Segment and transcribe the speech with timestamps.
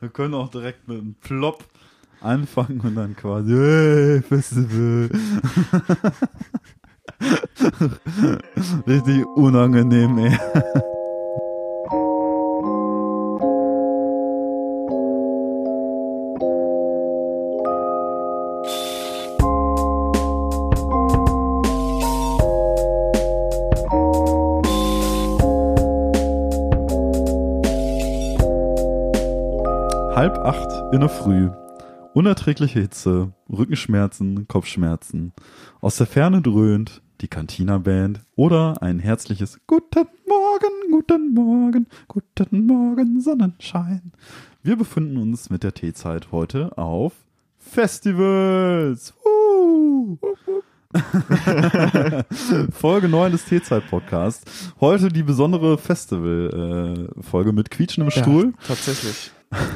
[0.00, 1.64] Wir können auch direkt mit einem Plop
[2.20, 5.10] anfangen und dann quasi, hey, Festival.
[8.86, 10.38] Richtig unangenehm, ey.
[31.00, 31.48] In der Früh.
[32.12, 35.32] Unerträgliche Hitze, Rückenschmerzen, Kopfschmerzen.
[35.80, 43.18] Aus der Ferne dröhnt die Cantina-Band oder ein herzliches Guten Morgen, guten Morgen, guten Morgen,
[43.22, 44.12] Sonnenschein.
[44.62, 47.14] Wir befinden uns mit der Teezeit heute auf
[47.56, 49.14] Festivals.
[49.24, 50.18] Uh.
[52.72, 54.74] Folge 9 des Teezeit-Podcasts.
[54.80, 58.46] Heute die besondere Festival-Folge mit quietschendem Stuhl.
[58.48, 59.30] Ja, tatsächlich.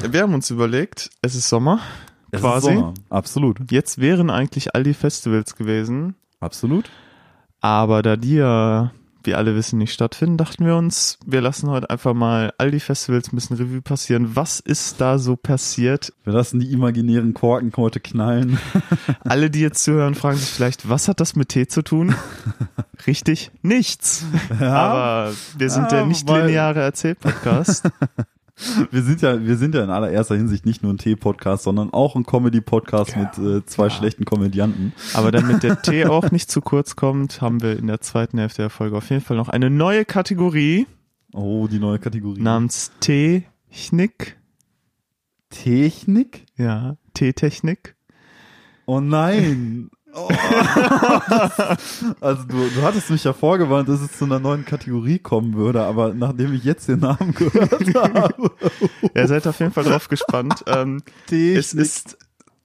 [0.09, 1.79] Wir haben uns überlegt, es ist Sommer,
[2.31, 2.73] Es ist quasi.
[2.75, 2.93] Sommer.
[3.09, 3.71] Absolut.
[3.71, 6.89] Jetzt wären eigentlich all die Festivals gewesen, Absolut.
[7.59, 8.91] aber da die ja,
[9.25, 12.79] wie alle wissen, nicht stattfinden, dachten wir uns, wir lassen heute einfach mal all die
[12.79, 14.35] Festivals ein bisschen Revue passieren.
[14.35, 16.13] Was ist da so passiert?
[16.23, 18.57] Wir lassen die imaginären Korken heute knallen.
[19.25, 22.15] Alle, die jetzt zuhören, fragen sich vielleicht, was hat das mit Tee zu tun?
[23.07, 24.23] Richtig, nichts.
[24.59, 27.89] Aber wir sind Ja, der nicht wobei- lineare Erzählpodcast.
[28.91, 32.15] Wir sind ja, wir sind ja in allererster Hinsicht nicht nur ein Tee-Podcast, sondern auch
[32.15, 33.89] ein Comedy-Podcast Ja, mit äh, zwei ja.
[33.89, 34.93] schlechten Komödianten.
[35.13, 38.61] Aber damit der Tee auch nicht zu kurz kommt, haben wir in der zweiten Hälfte
[38.63, 40.87] der Folge auf jeden Fall noch eine neue Kategorie
[41.33, 42.41] Oh, die neue Kategorie.
[42.41, 44.37] namens Technik.
[45.49, 46.45] Technik?
[46.57, 47.95] Ja, Teetechnik.
[48.85, 49.89] Oh nein.
[50.17, 50.29] Oh.
[52.21, 55.83] also du, du hattest mich ja vorgewarnt, dass es zu einer neuen Kategorie kommen würde,
[55.83, 58.51] aber nachdem ich jetzt den Namen gehört habe.
[59.13, 60.63] Ihr seid auf jeden Fall drauf gespannt.
[60.67, 62.17] Ähm, es ist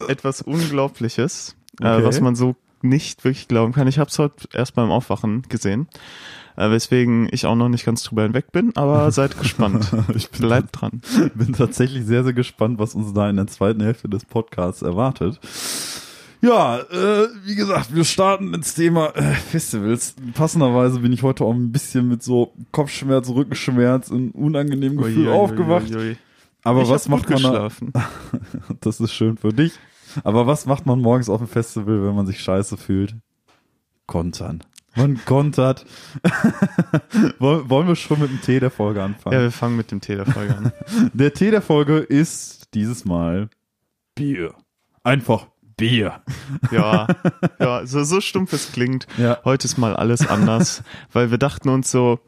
[0.07, 2.05] etwas Unglaubliches, äh, Okay.
[2.05, 3.89] was man so nicht wirklich glauben kann.
[3.89, 5.89] Ich habe es heute erst beim Aufwachen gesehen,
[6.57, 9.91] äh, weswegen ich auch noch nicht ganz drüber hinweg bin, aber seid gespannt.
[10.15, 11.03] ich bin, Bleibt dran.
[11.35, 15.41] bin tatsächlich sehr, sehr gespannt, was uns da in der zweiten Hälfte des Podcasts erwartet.
[16.43, 20.15] Ja, äh, wie gesagt, wir starten ins Thema äh, Festivals.
[20.35, 25.29] Passenderweise bin ich heute auch ein bisschen mit so Kopfschmerz, Rückenschmerz und unangenehmem Gefühl Ui,
[25.29, 25.95] ui, aufgewacht.
[25.95, 26.17] ui.
[26.65, 27.49] Aber ich was macht man da?
[27.51, 27.93] geschlafen?
[28.81, 29.73] Das ist schön für dich.
[30.25, 33.15] Aber was macht man morgens auf dem Festival, wenn man sich scheiße fühlt?
[34.07, 34.65] Kontern.
[34.97, 35.87] Man kontert.
[37.39, 39.35] Woll- Wollen wir schon mit dem Tee der Folge anfangen?
[39.37, 40.73] Ja, wir fangen mit dem Tee der Folge an.
[41.15, 43.49] Der Tee der Folge ist dieses Mal
[44.17, 44.55] Bier.
[45.05, 45.47] Einfach
[45.81, 46.21] Bier.
[46.71, 47.09] Ja,
[47.59, 49.07] ja, so, so stumpf es klingt.
[49.19, 49.39] Ja.
[49.45, 50.83] Heute ist mal alles anders,
[51.13, 52.21] weil wir dachten uns so,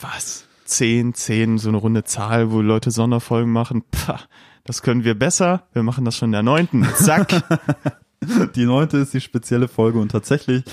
[0.00, 0.44] was?
[0.64, 3.84] 10, 10, so eine runde Zahl, wo Leute Sonderfolgen machen.
[3.90, 4.20] Pah,
[4.64, 5.62] das können wir besser.
[5.72, 6.84] Wir machen das schon in der neunten.
[6.96, 7.42] Zack.
[8.56, 10.64] Die neunte ist die spezielle Folge und tatsächlich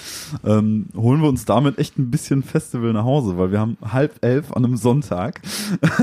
[0.46, 4.24] ähm, holen wir uns damit echt ein bisschen Festival nach Hause, weil wir haben halb
[4.24, 5.42] elf an einem Sonntag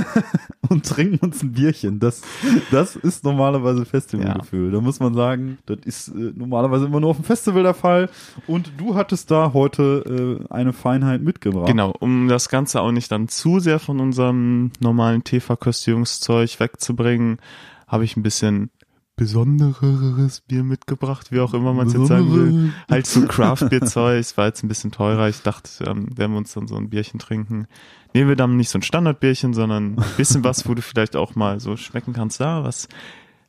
[0.69, 1.99] und trinken uns ein Bierchen.
[1.99, 2.23] Das,
[2.71, 4.71] das ist normalerweise Festivalgefühl.
[4.71, 8.11] Da muss man sagen, das ist äh, normalerweise immer nur auf dem Festival der Fall.
[8.47, 11.67] Und du hattest da heute äh, eine Feinheit mitgebracht.
[11.67, 17.39] Genau, um das Ganze auch nicht dann zu sehr von unserem normalen Teeverköstigungszeug wegzubringen,
[17.89, 18.71] habe ich ein bisschen
[19.21, 22.73] besondereres Bier mitgebracht, wie auch immer man es jetzt sagen will.
[22.91, 25.29] Halt so Craft-Bier-Zeug, es war jetzt ein bisschen teurer.
[25.29, 27.67] Ich dachte, ähm, wenn wir uns dann so ein Bierchen trinken,
[28.15, 31.35] nehmen wir dann nicht so ein Standardbierchen, sondern ein bisschen was, wo du vielleicht auch
[31.35, 32.41] mal so schmecken kannst.
[32.41, 32.89] Ja, was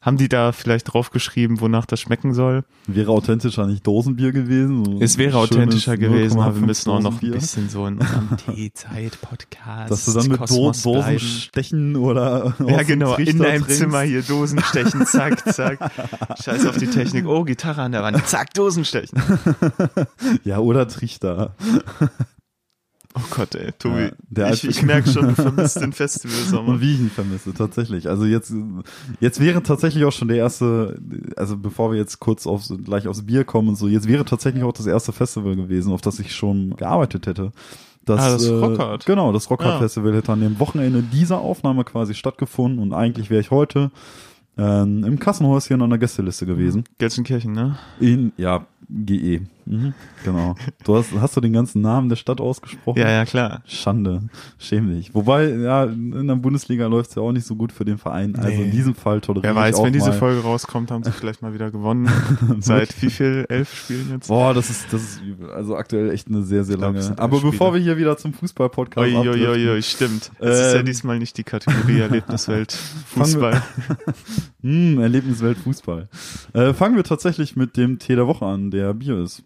[0.01, 2.63] haben die da vielleicht draufgeschrieben, wonach das schmecken soll?
[2.87, 4.83] Wäre authentischer nicht Dosenbier gewesen.
[4.83, 7.99] So Es wäre authentischer gewesen, aber wir 0,5 müssen auch noch ein bisschen so in
[7.99, 9.91] unserem Teezeit-Podcast.
[9.91, 11.19] Dass du dann mit Kosmos Dosen bleiben.
[11.19, 13.77] stechen oder Ja, genau, in deinem trinkst.
[13.77, 15.79] Zimmer hier Dosen stechen, zack, zack.
[16.43, 17.27] Scheiß auf die Technik.
[17.27, 19.21] Oh, Gitarre an der Wand, zack, Dosen stechen.
[20.43, 21.55] Ja, oder Trichter.
[23.13, 24.09] Oh Gott, ey, Tobi.
[24.37, 26.69] Ja, ich ich merke schon, du vermisst den Festivalsommer.
[26.69, 28.07] Und wie ich ihn vermisse, tatsächlich.
[28.07, 28.53] Also jetzt,
[29.19, 30.97] jetzt wäre tatsächlich auch schon der erste,
[31.35, 34.63] also bevor wir jetzt kurz aufs, gleich aufs Bier kommen und so, jetzt wäre tatsächlich
[34.63, 37.51] auch das erste Festival gewesen, auf das ich schon gearbeitet hätte.
[38.05, 39.05] Das, Ah, das äh, Rockhard.
[39.05, 39.79] Genau, das Rockhard Ja.
[39.79, 43.91] Festival hätte an dem Wochenende dieser Aufnahme quasi stattgefunden und eigentlich wäre ich heute
[44.57, 46.83] ähm, im Kassenhäuschen an der Gästeliste gewesen.
[46.97, 47.77] Gelsenkirchen, ne?
[47.99, 49.41] In, ja, GE.
[49.65, 49.93] Mhm,
[50.23, 50.55] genau.
[50.83, 52.99] Du hast, hast du den ganzen Namen der Stadt ausgesprochen?
[52.99, 53.61] Ja, ja, klar.
[53.65, 54.23] Schande.
[54.57, 55.13] Schäm dich.
[55.13, 58.35] Wobei, ja, in der Bundesliga läuft's ja auch nicht so gut für den Verein.
[58.35, 58.63] Also Nee.
[58.65, 60.17] in diesem Fall toleriere Wer ich weiß, auch wenn diese mal.
[60.17, 62.09] Folge rauskommt, haben sie vielleicht mal wieder gewonnen.
[62.59, 63.45] Seit wie viel?
[63.49, 64.27] Elf Spielen jetzt?
[64.27, 65.21] Boah, das ist, das ist.
[65.55, 67.19] Also aktuell echt eine sehr, sehr Ich glaub, es lange.
[67.19, 70.31] Aber bevor wir hier wieder zum Fußball-Podcast Ui, ui, abdriften, ui, ui, stimmt.
[70.39, 73.61] Es ist ja Ähm, diesmal nicht die Kategorie Erlebniswelt Fußball.
[74.63, 76.07] Hm, Erlebniswelt Fußball.
[76.53, 79.43] Äh, fangen wir tatsächlich mit dem Tee der Woche an, der Bier ist.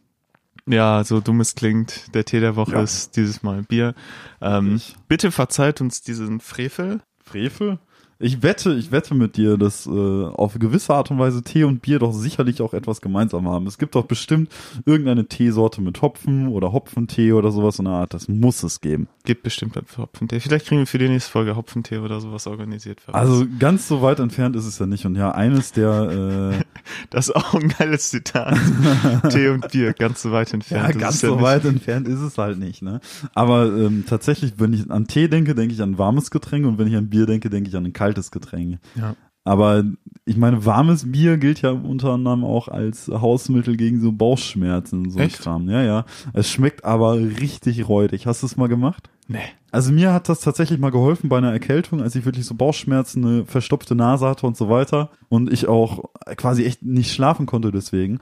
[0.68, 2.14] Ja, so dumm es klingt.
[2.16, 2.82] Der Tee der Woche Ja.
[2.82, 3.94] ist dieses Mal Bier.
[4.42, 7.02] Ähm, bitte verzeiht uns diesen Frevel.
[7.24, 7.80] Frevel?
[8.18, 11.82] Ich wette, ich wette mit dir, dass äh, auf gewisse Art und Weise Tee und
[11.82, 13.68] Bier doch sicherlich auch etwas gemeinsam haben.
[13.68, 14.50] Es gibt doch bestimmt
[14.86, 18.14] irgendeine Teesorte mit Hopfen oder Hopfentee oder sowas in der Art.
[18.14, 19.10] Das muss es geben.
[19.26, 20.40] Gibt bestimmt einen Hopfentee.
[20.40, 23.02] Vielleicht kriegen wir für die nächste Folge Hopfentee oder sowas organisiert.
[23.12, 25.06] Also ganz so weit entfernt ist es ja nicht.
[25.06, 26.64] Und ja, eines der äh,
[27.10, 28.58] das ist auch ein geiles Zitat.
[29.30, 30.96] Tee und Bier, ganz so weit entfernt.
[30.96, 33.02] Ja, ganz ja so nicht- weit entfernt ist es halt nicht, ne?
[33.34, 36.88] Aber ähm, tatsächlich, wenn ich an Tee denke, denke ich an warmes Getränk und wenn
[36.88, 38.80] ich an Bier denke, denke ich an ein kaltes Getränk.
[38.96, 39.16] Ja.
[39.48, 39.84] Aber
[40.26, 45.12] ich meine, warmes Bier gilt ja unter anderem auch als Hausmittel gegen so Bauchschmerzen und
[45.12, 45.40] so Echt?
[45.40, 45.70] Kram.
[45.70, 46.06] Ja, ja.
[46.34, 48.26] Es schmeckt aber richtig räudig.
[48.26, 49.12] Hast du es mal gemacht?
[49.28, 49.38] Nee.
[49.72, 53.24] Also mir hat das tatsächlich mal geholfen bei einer Erkältung, als ich wirklich so Bauchschmerzen,
[53.24, 56.06] eine verstopfte Nase hatte und so weiter und ich auch
[56.38, 58.20] quasi echt nicht schlafen konnte deswegen.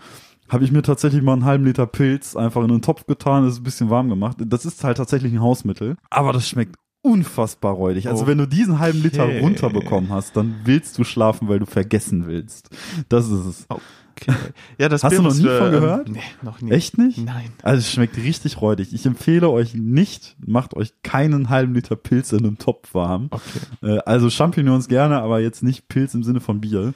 [0.49, 3.59] Habe ich mir tatsächlich mal einen halben Liter Pilz einfach in einen Topf getan, ist
[3.59, 4.37] ein bisschen warm gemacht.
[4.39, 8.07] Das ist halt tatsächlich ein Hausmittel, aber das schmeckt unfassbar räudig.
[8.07, 8.27] Also Oh.
[8.27, 9.39] wenn du diesen halben Liter Okay.
[9.41, 12.69] runterbekommen hast, dann willst du schlafen, weil du vergessen willst.
[13.09, 13.65] Das ist es.
[13.69, 14.31] Okay.
[14.77, 16.09] Ja, das Hast Bier, du noch nie wir, von ähm, gehört?
[16.09, 16.71] Nee, noch nie.
[16.71, 17.17] Echt nicht?
[17.17, 17.51] Nein.
[17.61, 18.93] Also es schmeckt richtig räudig.
[18.93, 23.27] Ich empfehle euch nicht, macht euch keinen halben Liter Pilz in einem Topf warm.
[23.31, 23.41] Okay.
[23.81, 26.93] Äh, also Champignons gerne, aber jetzt nicht Pilz im Sinne von Bier.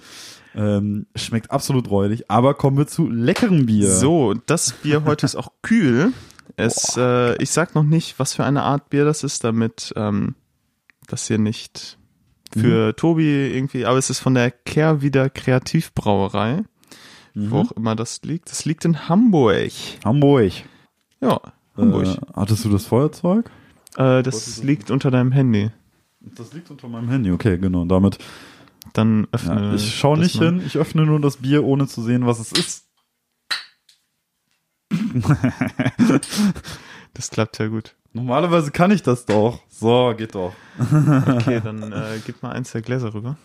[0.56, 2.31] Ähm, schmeckt absolut räudig.
[2.31, 3.89] Aber kommen wir zu leckerem Bier.
[3.92, 6.13] So, das Bier heute ist auch kühl.
[6.56, 10.36] Es, äh, ich sag noch nicht, was für eine Art Bier das ist, damit ähm,
[11.08, 11.98] das hier nicht
[12.54, 16.64] für Tobi irgendwie, aber es ist von der Kehrwieder Kreativbrauerei,
[17.36, 18.50] wo auch immer das liegt.
[18.50, 19.72] Das liegt in Hamburg.
[20.04, 20.54] Hamburg.
[21.22, 21.40] Ja,
[21.76, 22.06] Hamburg.
[22.06, 23.50] Äh, hattest du das Feuerzeug?
[23.98, 25.72] Äh, das liegt unter deinem Handy.
[26.22, 27.32] Das liegt unter meinem Handy.
[27.32, 27.86] Okay, genau.
[27.86, 28.18] Damit.
[28.94, 29.70] Dann öffne.
[29.70, 30.62] Ja, ich schaue nicht hin.
[30.66, 32.87] Ich öffne nur das Bier, ohne zu sehen, was es ist.
[37.14, 37.96] Das klappt ja gut.
[38.14, 39.60] Normalerweise kann ich das doch.
[39.69, 40.54] So, geht doch.
[40.80, 43.38] Okay, dann äh, gib mal eins der Gläser rüber.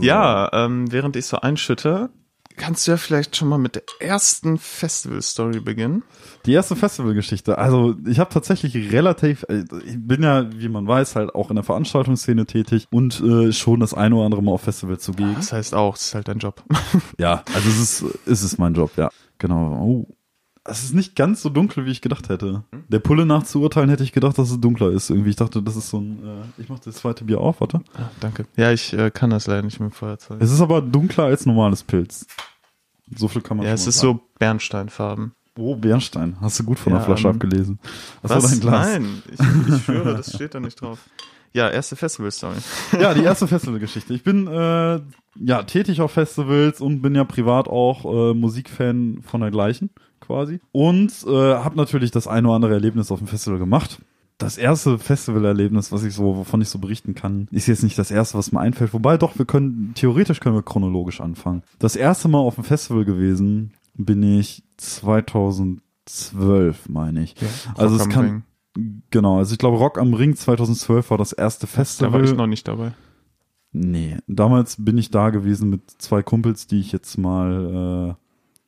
[0.00, 2.08] Ja, ähm, während ich so einschütte,
[2.56, 6.02] kannst du ja vielleicht schon mal mit der ersten Festival-Story beginnen.
[6.46, 7.58] Die erste Festivalgeschichte.
[7.58, 11.56] Also ich habe tatsächlich relativ, äh, ich bin ja, wie man weiß, halt auch in
[11.56, 15.34] der Veranstaltungsszene tätig und äh, schon das eine oder andere Mal auf Festivals zugegen.
[15.36, 16.62] Das heißt auch, es ist halt dein Job.
[17.18, 19.10] Ja, also es ist, es ist mein Job, ja.
[19.38, 20.06] Genau.
[20.08, 20.14] Oh.
[20.66, 22.64] Es ist nicht ganz so dunkel, wie ich gedacht hätte.
[22.88, 25.10] Der Pulle nach zu urteilen, hätte ich gedacht, dass es dunkler ist.
[25.10, 26.24] Irgendwie, ich dachte, das ist so ein.
[26.24, 27.82] Äh, ich mach das zweite Bier auf, warte.
[27.94, 28.46] Ah, danke.
[28.56, 30.40] Ja, ich äh, kann das leider nicht mit dem Feuerzeug.
[30.40, 32.26] Es ist aber dunkler als normales Pilz.
[33.14, 34.18] So viel kann man Ja, es ist sagen.
[34.20, 35.32] so Bernsteinfarben.
[35.58, 36.36] Oh, Bernstein.
[36.40, 37.78] Hast du gut von der Ja, Flasche ähm, abgelesen.
[38.22, 38.42] Das Was?
[38.44, 38.86] war dein Glas.
[38.88, 40.98] Nein, ich, ich schwöre, das steht da nicht drauf.
[41.52, 42.56] Ja, erste Festival-Story.
[43.00, 44.12] Ja, die erste Festivalgeschichte.
[44.14, 45.00] Ich bin äh,
[45.36, 49.90] ja tätig auf Festivals und bin ja privat auch äh, Musikfan von der gleichen
[50.26, 54.00] quasi und äh, habe natürlich das eine oder andere Erlebnis auf dem Festival gemacht.
[54.38, 58.10] Das erste Festivalerlebnis, was ich so, wovon ich so berichten kann, ist jetzt nicht das
[58.10, 58.92] erste, was mir einfällt.
[58.92, 61.62] Wobei doch, wir können theoretisch können wir chronologisch anfangen.
[61.78, 67.34] Das erste Mal auf dem Festival gewesen bin ich 2012, meine ich.
[67.76, 68.42] Also Rock es kann
[68.76, 69.02] Ring.
[69.10, 72.12] genau, also ich glaube Rock am Ring 2012 war das erste Da Festival.
[72.12, 72.92] war ich noch nicht dabei.
[73.72, 78.23] Nee, damals bin ich da gewesen mit zwei Kumpels, die ich jetzt mal, äh,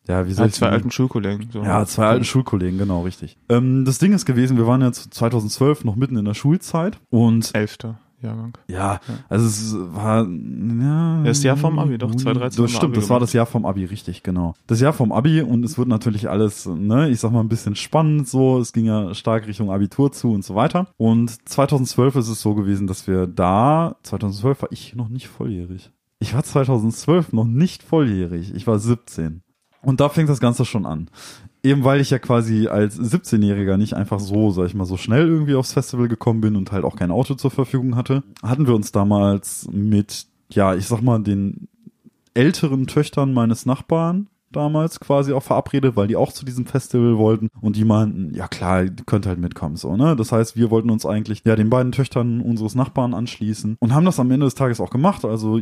[0.08, 1.48] ja, wie soll Ja, zwei alten Schulkollegen.
[1.52, 1.62] So.
[1.62, 3.36] Ja, zwei alten Schulkollegen, genau, richtig.
[3.48, 6.98] Ähm, das Ding ist gewesen, wir waren ja zu 2012 noch mitten in der Schulzeit
[7.10, 8.56] und Elfter Jahrgang.
[8.68, 13.10] ja, also es war ja, Das Jahr vom Abi, doch, 2013 Das stimmt, Abi das
[13.10, 14.54] war das Jahr vom Abi, richtig, genau.
[14.66, 17.76] Das Jahr vom Abi und es wird natürlich alles, ne, ich sag mal ein bisschen
[17.76, 20.88] spannend so, es ging ja stark Richtung Abitur zu und so weiter.
[20.96, 25.90] Und 2012 ist es so gewesen, dass wir da, 2012 war ich noch nicht volljährig.
[26.18, 29.42] Ich war 2012 noch nicht volljährig, ich war 17.
[29.86, 31.06] Und da fängt das Ganze schon an.
[31.62, 35.28] Eben weil ich ja quasi als 17-Jähriger nicht einfach so, sag ich mal, so schnell
[35.28, 38.74] irgendwie aufs Festival gekommen bin und halt auch kein Auto zur Verfügung hatte, hatten wir
[38.74, 41.68] uns damals mit, ja, ich sag mal, den
[42.34, 44.26] älteren Töchtern meines Nachbarn
[44.56, 48.48] damals quasi auch verabredet, weil die auch zu diesem Festival wollten und die meinten, ja
[48.48, 50.16] klar, könnt halt mitkommen, so, ne?
[50.16, 54.06] Das heißt, wir wollten uns eigentlich, ja, den beiden Töchtern unseres Nachbarn anschließen und haben
[54.06, 55.60] das am Ende des Tages auch gemacht, also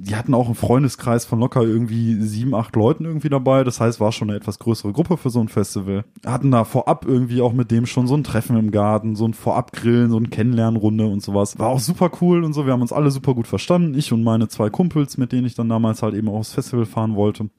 [0.00, 3.64] die hatten auch einen Freundeskreis von locker irgendwie sieben, acht Leuten irgendwie dabei.
[3.64, 6.04] Das heißt, war schon eine etwas größere Gruppe für so ein Festival.
[6.24, 9.34] Hatten da vorab irgendwie auch mit dem schon so ein Treffen im Garten, so ein
[9.34, 11.58] Vorabgrillen, so ein Kennenlernrunde und sowas.
[11.58, 12.64] War auch super cool und so.
[12.64, 13.98] Wir haben uns alle super gut verstanden.
[13.98, 16.86] Ich und meine zwei Kumpels, mit denen ich dann damals halt eben auch aufs Festival
[16.86, 17.50] fahren wollte.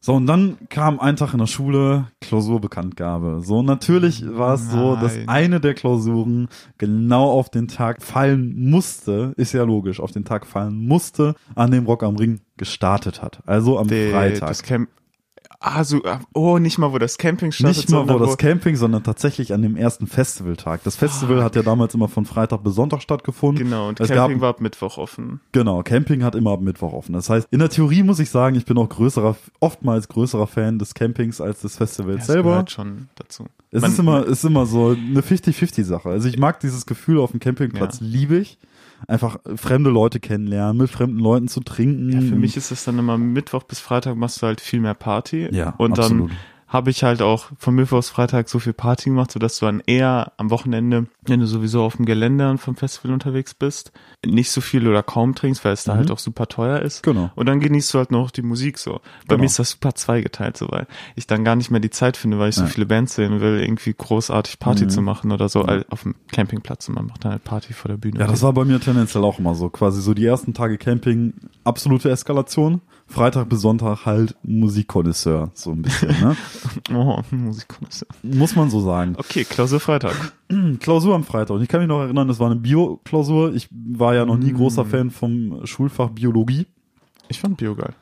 [0.00, 3.40] So, und dann kam ein Tag in der Schule Klausurbekanntgabe.
[3.42, 6.48] So, natürlich war es so, dass eine der Klausuren
[6.78, 11.70] genau auf den Tag fallen musste, ist ja logisch, auf den Tag fallen musste, an
[11.70, 13.40] dem Rock am Ring gestartet hat.
[13.46, 14.48] Also am Der- Freitag.
[14.48, 14.88] Das Camp
[15.60, 18.76] ah, so, ah, oh, nicht mal, wo das Camping startet, Nicht mal wo das Camping,
[18.76, 20.82] sondern tatsächlich an dem ersten Festivaltag.
[20.84, 23.64] Das Festival hat ja damals immer von Freitag bis Sonntag stattgefunden.
[23.64, 25.40] Genau, und es Camping gab, war ab Mittwoch offen.
[25.52, 27.12] Genau, Camping hat immer ab Mittwoch offen.
[27.12, 30.78] Das heißt, in der Theorie muss ich sagen, ich bin auch größerer, oftmals größerer Fan
[30.78, 32.50] des Campings als des Festivals Das selber.
[32.50, 33.46] gehört schon dazu.
[33.70, 36.08] Es Man- ist immer, ist immer so eine 50-50-Sache.
[36.08, 38.06] Also ich mag dieses Gefühl auf dem Campingplatz, Ja.
[38.06, 38.58] liebe ich.
[39.08, 42.10] Einfach fremde Leute kennenlernen, mit fremden Leuten zu trinken.
[42.10, 44.94] Ja, für mich ist es dann immer Mittwoch bis Freitag machst du halt viel mehr
[44.94, 45.48] Party.
[45.52, 46.30] Ja, Und absolut.
[46.30, 46.36] dann
[46.68, 49.80] habe ich halt auch von Mittwoch bis Freitag so viel Party gemacht, sodass du dann
[49.86, 53.92] eher am Wochenende, wenn du sowieso auf dem Gelände und vom Festival unterwegs bist,
[54.24, 55.98] nicht so viel oder kaum trinkst, weil es da Mhm.
[55.98, 57.04] halt auch super teuer ist.
[57.04, 57.30] Genau.
[57.36, 58.94] Und dann genießt du halt noch die Musik so.
[58.94, 59.38] Bei Genau.
[59.40, 62.38] mir ist das super zweigeteilt so, weil ich dann gar nicht mehr die Zeit finde,
[62.40, 62.66] weil ich so Ja.
[62.68, 64.90] viele Bands sehen will, irgendwie großartig Party Mhm.
[64.90, 67.88] zu machen oder so all- auf dem Campingplatz und man macht dann halt Party vor
[67.90, 68.18] der Bühne.
[68.18, 69.68] Ja, das war bei mir tendenziell auch immer so.
[69.68, 72.80] Quasi so die ersten Tage Camping, absolute Eskalation.
[73.08, 76.36] Freitag bis Sonntag halt Musikkonnoisseur, so ein bisschen, ne?
[76.94, 78.08] oh, Musikkonnoisseur.
[78.22, 79.14] Muss man so sagen.
[79.16, 80.32] Okay, Klausur Freitag.
[80.80, 81.54] Klausur am Freitag.
[81.56, 83.54] Und ich kann mich noch erinnern, das war eine Bio-Klausur.
[83.54, 84.56] Ich war ja noch nie Mm.
[84.56, 86.66] großer Fan vom Schulfach Biologie.
[87.28, 87.94] Ich fand Bio geil.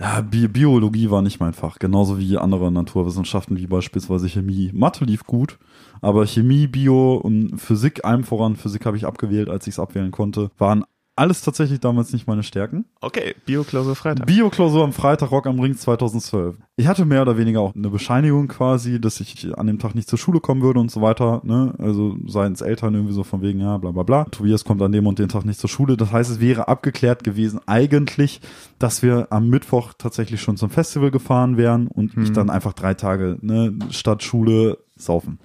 [0.00, 1.78] Ja, Bi Biologie war nicht mein Fach.
[1.78, 4.70] Genauso wie andere Naturwissenschaften, wie beispielsweise Chemie.
[4.74, 5.58] Mathe lief gut,
[6.00, 10.10] aber Chemie, Bio und Physik, allem voran, Physik habe ich abgewählt, als ich es abwählen
[10.10, 10.84] konnte, waren
[11.22, 12.84] alles tatsächlich damals nicht meine Stärken.
[13.00, 14.26] Okay, Bio-Klausur Freitag.
[14.26, 16.56] Bio-Klausur am Freitag, Rock am Ring 2012.
[16.74, 20.08] Ich hatte mehr oder weniger auch eine Bescheinigung quasi, dass ich an dem Tag nicht
[20.08, 21.40] zur Schule kommen würde und so weiter.
[21.44, 21.74] Ne?
[21.78, 24.24] Also seitens Eltern irgendwie so von wegen, ja, bla bla bla.
[24.24, 25.96] Tobias kommt an dem und den Tag nicht zur Schule.
[25.96, 28.40] Das heißt, es wäre abgeklärt gewesen eigentlich,
[28.80, 32.34] dass wir am Mittwoch tatsächlich schon zum Festival gefahren wären und ich Hm.
[32.34, 35.38] dann einfach drei Tage ne, statt Schule saufen.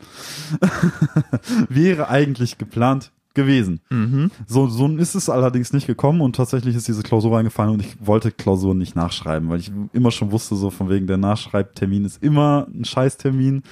[1.69, 3.79] wäre eigentlich geplant gewesen.
[3.89, 4.31] Mhm.
[4.45, 7.95] So, so ist es allerdings nicht gekommen und tatsächlich ist diese Klausur reingefallen und ich
[8.05, 12.21] wollte Klausuren nicht nachschreiben, weil ich immer schon wusste, so von wegen der Nachschreibtermin ist
[12.21, 13.63] immer ein Scheißtermin.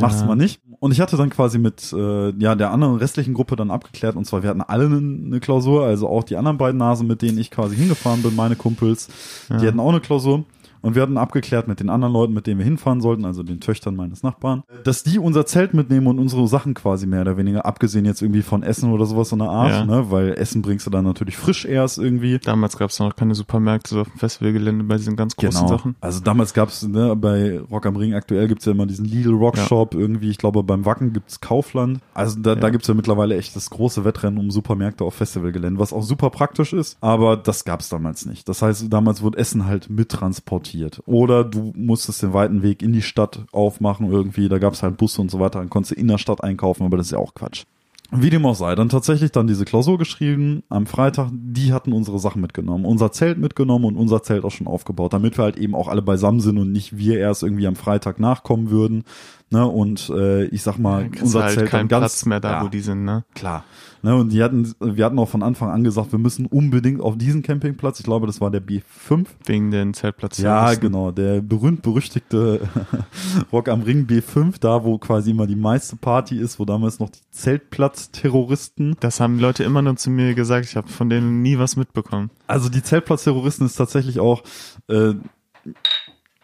[0.00, 0.26] Mach's Ja.
[0.26, 0.60] mal nicht.
[0.78, 4.24] Und ich hatte dann quasi mit äh, ja der anderen restlichen Gruppe dann abgeklärt und
[4.24, 7.50] zwar wir hatten alle eine Klausur, also auch die anderen beiden Nasen, mit denen ich
[7.50, 9.08] quasi hingefahren bin, meine Kumpels,
[9.50, 9.62] die Ja.
[9.66, 10.44] hatten auch eine Klausur.
[10.82, 13.60] Und wir hatten abgeklärt mit den anderen Leuten, mit denen wir hinfahren sollten, also den
[13.60, 17.66] Töchtern meines Nachbarn, dass die unser Zelt mitnehmen und unsere Sachen quasi mehr oder weniger,
[17.66, 19.84] abgesehen jetzt irgendwie von Essen oder sowas so eine Art, Ja.
[19.84, 20.10] ne?
[20.10, 22.38] Weil Essen bringst du dann natürlich frisch erst irgendwie.
[22.38, 25.96] Damals gab es noch keine Supermärkte so auf dem Festivalgelände bei diesen ganz großen Sachen.
[26.00, 29.56] Also damals gab's ne, bei Rock am Ring aktuell gibt's ja immer diesen Lidl Rock
[29.58, 29.66] Ja.
[29.66, 30.30] Shop irgendwie.
[30.30, 32.00] Ich glaube beim Wacken gibt's Kaufland.
[32.14, 32.70] Also da, da Ja.
[32.70, 36.72] gibt's ja mittlerweile echt das große Wettrennen um Supermärkte auf Festivalgelände, was auch super praktisch
[36.72, 36.96] ist.
[37.00, 38.48] Aber das gab's damals nicht.
[38.48, 40.69] Das heißt, damals wurde Essen halt mittransportiert.
[41.06, 44.48] Oder du musstest den weiten Weg in die Stadt aufmachen irgendwie.
[44.48, 45.58] Da gab's halt Busse und so weiter.
[45.58, 47.64] Dann konntest du in der Stadt einkaufen, aber das ist ja auch Quatsch.
[48.12, 52.18] Wie dem auch sei, dann tatsächlich dann diese Klausur geschrieben am Freitag, die hatten unsere
[52.18, 55.76] Sachen mitgenommen, unser Zelt mitgenommen und unser Zelt auch schon aufgebaut, damit wir halt eben
[55.76, 59.04] auch alle beisammen sind und nicht wir erst irgendwie am Freitag nachkommen würden.
[59.52, 59.66] Ne?
[59.66, 62.52] Und äh, ich sag mal, kriegst unser halt Zelt keinen dann ganz Platz mehr da,
[62.52, 63.24] ja, wo die sind, ne?
[63.34, 63.64] klar.
[64.02, 64.14] Ne?
[64.14, 67.42] Und die hatten, wir hatten auch von Anfang an gesagt, wir müssen unbedingt auf diesen
[67.42, 67.98] Campingplatz.
[67.98, 69.26] Ich glaube, das war der B5.
[69.44, 70.38] Wegen den Zeltplatz.
[70.38, 72.60] Ja, genau, der berühmt-berüchtigte
[73.52, 77.10] Rock am Ring B5, da wo quasi immer die meiste Party ist, wo damals noch
[77.10, 78.96] die Zeltplatz-Terroristen.
[79.00, 80.66] Das haben Leute immer nur zu mir gesagt.
[80.66, 82.30] Ich habe von denen nie was mitbekommen.
[82.46, 84.44] Also die Zeltplatz-Terroristen ist tatsächlich auch
[84.88, 85.14] äh,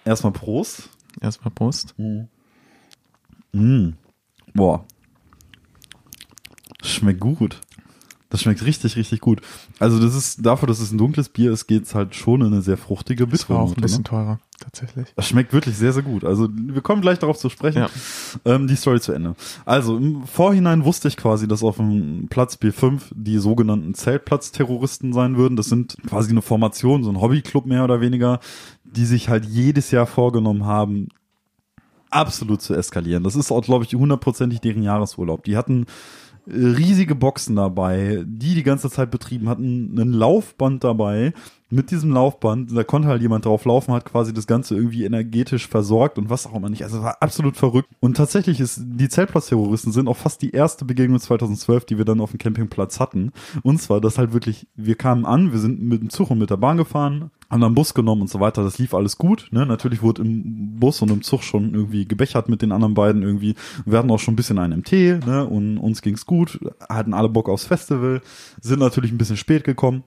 [0.04, 0.90] erstmal Prost.
[1.20, 1.94] Erstmal Prost.
[3.56, 3.94] Mm.
[4.54, 4.84] Boah.
[6.82, 7.60] Schmeckt gut.
[8.28, 9.40] Das schmeckt richtig, richtig gut.
[9.78, 12.60] Also das ist, dafür, dass es ein dunkles Bier ist, geht's halt schon in eine
[12.60, 14.04] sehr fruchtige Das war auch ein Bitternote, bisschen ne?
[14.04, 15.06] teurer, tatsächlich.
[15.14, 16.24] Das schmeckt wirklich sehr, sehr gut.
[16.24, 17.78] Also wir kommen gleich darauf zu sprechen.
[17.78, 17.90] Ja.
[18.44, 19.36] Ähm, die Story zu Ende.
[19.64, 25.36] Also im Vorhinein wusste ich quasi, dass auf dem Platz B5 die sogenannten Zeltplatz-Terroristen sein
[25.36, 25.54] würden.
[25.54, 28.40] Das sind quasi eine Formation, so ein Hobbyclub mehr oder weniger,
[28.82, 31.08] die sich halt jedes Jahr vorgenommen haben,
[32.10, 33.24] absolut zu eskalieren.
[33.24, 35.44] Das ist auch, glaube ich, hundertprozentig deren Jahresurlaub.
[35.44, 35.86] Die hatten
[36.46, 41.32] äh, riesige Boxen dabei, die die ganze Zeit betrieben hatten, ein Laufband dabei,
[41.68, 45.66] mit diesem Laufband, da konnte halt jemand drauf laufen, hat quasi das Ganze irgendwie energetisch
[45.66, 46.84] versorgt und was auch immer nicht.
[46.84, 47.88] Also war absolut verrückt.
[47.98, 52.20] Und tatsächlich ist, die Zeltplatzterroristen sind auch fast die erste Begegnung 2012, die wir dann
[52.20, 53.32] auf dem Campingplatz hatten.
[53.62, 56.50] Und zwar, das halt wirklich, wir kamen an, wir sind mit dem Zug und mit
[56.50, 58.62] der Bahn gefahren, haben dann Bus genommen und so weiter.
[58.62, 59.48] Das lief alles gut.
[59.50, 59.66] Ne?
[59.66, 63.56] Natürlich wurde im Bus und im Zug schon irgendwie gebechert mit den anderen beiden irgendwie.
[63.84, 64.92] Wir hatten auch schon ein bisschen einen MT
[65.26, 65.44] ne?
[65.44, 68.20] und uns ging's gut, hatten alle Bock aufs Festival,
[68.60, 70.04] sind natürlich ein bisschen spät gekommen.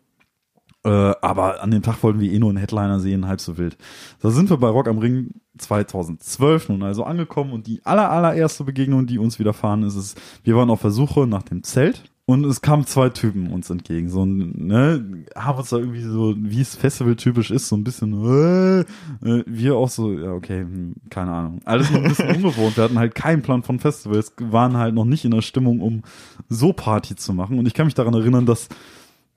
[0.86, 3.78] Äh, aber an dem Tag wollten wir eh nur einen Headliner sehen, halb so wild.
[4.22, 8.64] Da sind wir bei Rock am Ring 2012 nun also angekommen und die aller, allererste
[8.64, 12.46] Begegnung, die uns widerfahren ist, ist, wir waren auf der Suche nach dem Zelt und
[12.46, 14.08] es kamen zwei Typen uns entgegen.
[14.08, 18.80] So, ne, haben uns da irgendwie so, wie es Festival-typisch ist, so ein bisschen, äh,
[19.28, 21.60] äh, wir auch so, ja, okay, hm, keine Ahnung.
[21.66, 22.78] Alles noch ein bisschen ungewohnt.
[22.78, 26.04] Wir hatten halt keinen Plan von Festivals, waren halt noch nicht in der Stimmung, um
[26.48, 27.58] so Party zu machen.
[27.58, 28.70] Und ich kann mich daran erinnern, dass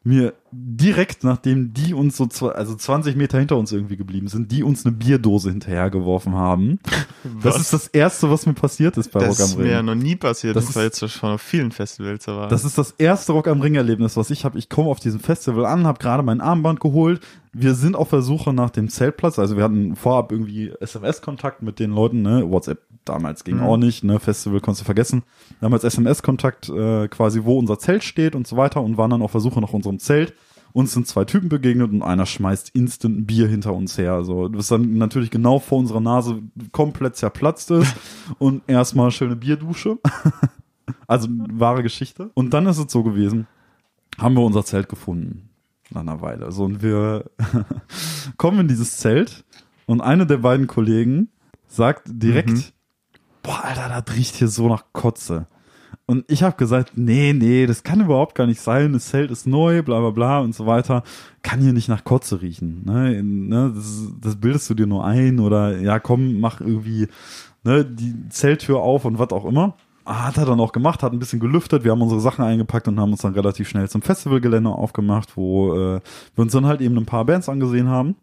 [0.04, 4.52] mir direkt nachdem die uns so, zwei, also 20 Meter hinter uns irgendwie geblieben sind,
[4.52, 6.78] die uns eine Bierdose hinterhergeworfen haben.
[7.40, 9.66] Das ist das erste, was mir passiert ist bei das Rock am ist Ring.
[9.66, 10.56] mir ja noch nie passiert.
[10.56, 13.47] Das Das, war ist- jetzt schon auf vielen Festivals, aber Das ist das erste Rock
[13.47, 14.59] am Ring Erlebnis, was ich habe.
[14.59, 17.21] Ich komme auf diesem Festival an, habe gerade mein Armband geholt.
[17.52, 19.38] Wir sind auf der Suche nach dem Zeltplatz.
[19.38, 22.23] Also wir hatten vorab irgendwie SMS-Kontakt mit den Leuten.
[22.23, 22.50] Ne?
[22.50, 23.62] WhatsApp damals ging Mhm.
[23.62, 24.02] auch nicht.
[24.02, 24.18] Ne?
[24.18, 25.23] Festival konntest du vergessen.
[25.61, 29.30] Damals SMS-Kontakt äh, quasi, wo unser Zelt steht und so weiter und waren dann auf
[29.30, 30.35] der Suche nach unserem Zelt.
[30.73, 34.14] Uns sind zwei Typen begegnet und einer schmeißt instant ein Bier hinter uns her.
[34.14, 37.95] Also, was dann natürlich genau vor unserer Nase komplett zerplatzt ist
[38.38, 39.99] und erstmal schöne Bierdusche.
[41.07, 42.31] Also wahre Geschichte.
[42.35, 43.47] Und dann ist es so gewesen,
[44.19, 45.49] haben wir unser Zelt gefunden.
[45.91, 46.50] Nach einer Weile.
[46.50, 47.31] So, und wir
[48.37, 49.45] kommen in dieses Zelt
[49.87, 51.29] und eine der beiden Kollegen
[51.69, 52.62] sagt direkt, Mhm.
[53.43, 55.47] boah, Alter, das riecht hier so nach Kotze.
[56.06, 58.92] Und ich habe gesagt, nee, nee, das kann überhaupt gar nicht sein.
[58.92, 61.04] Das Zelt ist neu, bla bla bla und so weiter.
[61.42, 62.82] Kann hier nicht nach Kotze riechen.
[62.85, 63.23] Ne?
[63.23, 63.73] Ne?
[63.75, 67.06] Das, das bildest du dir nur ein oder ja, komm, mach irgendwie
[67.62, 69.76] ne, die Zelttür auf und was auch immer.
[70.04, 71.85] Hat er dann auch gemacht, hat ein bisschen gelüftet.
[71.85, 75.75] Wir haben unsere Sachen eingepackt und haben uns dann relativ schnell zum Festivalgelände aufgemacht, wo
[75.75, 76.00] äh,
[76.35, 78.16] wir uns dann halt eben ein paar Bands angesehen haben.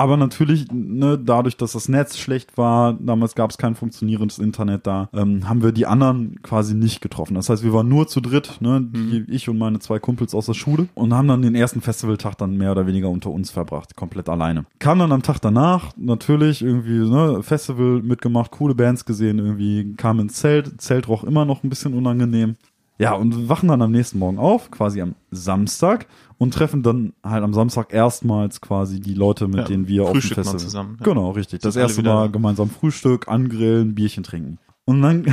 [0.00, 4.86] Aber natürlich, ne, dadurch, dass das Netz schlecht war, damals gab es kein funktionierendes Internet
[4.86, 7.34] da, ähm, haben wir die anderen quasi nicht getroffen.
[7.34, 10.46] Das heißt, wir waren nur zu dritt, ne, die, ich und meine zwei Kumpels aus
[10.46, 13.94] der Schule und haben dann den ersten Festivaltag dann mehr oder weniger unter uns verbracht,
[13.94, 14.64] komplett alleine.
[14.78, 20.18] Kam dann am Tag danach natürlich irgendwie, ne, Festival mitgemacht, coole Bands gesehen, irgendwie kam
[20.18, 22.56] ins Zelt, Zelt roch immer noch ein bisschen unangenehm.
[22.96, 26.06] Ja, und wachen dann am nächsten Morgen auf, quasi am Samstag,
[26.40, 30.12] und treffen dann halt am Samstag erstmals quasi die Leute, mit Ja, denen wir auf
[30.12, 30.58] dem Festival.
[30.58, 31.04] zusammen, ja.
[31.04, 31.60] Genau, richtig.
[31.60, 34.58] Das alle erste Mal gemeinsam Frühstück, angrillen, Bierchen trinken.
[34.86, 35.26] Und dann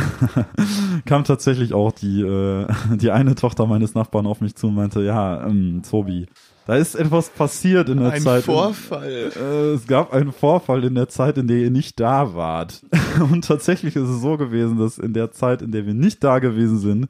[1.05, 2.67] kam tatsächlich auch die, äh,
[2.97, 6.25] die eine Tochter meines Nachbarn auf mich zu und meinte, ja, ähm, Tobi,
[6.65, 8.43] da ist etwas passiert in der ein Zeit.
[8.43, 9.31] Vorfall.
[9.33, 12.81] Äh, es gab einen Vorfall in der Zeit, in der ihr nicht da wart.
[13.31, 16.39] Und tatsächlich ist es so gewesen, dass in der Zeit, in der wir nicht da
[16.39, 17.07] gewesen sind,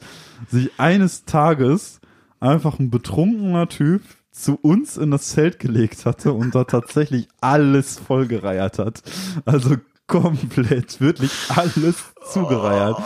[0.47, 1.96] sich eines Tages
[2.39, 7.99] einfach ein betrunkener Typ zu uns in das Zelt gelegt hatte und da tatsächlich alles
[7.99, 9.01] vollgereiert hat.
[9.45, 12.97] Also komplett, wirklich alles zugereiert.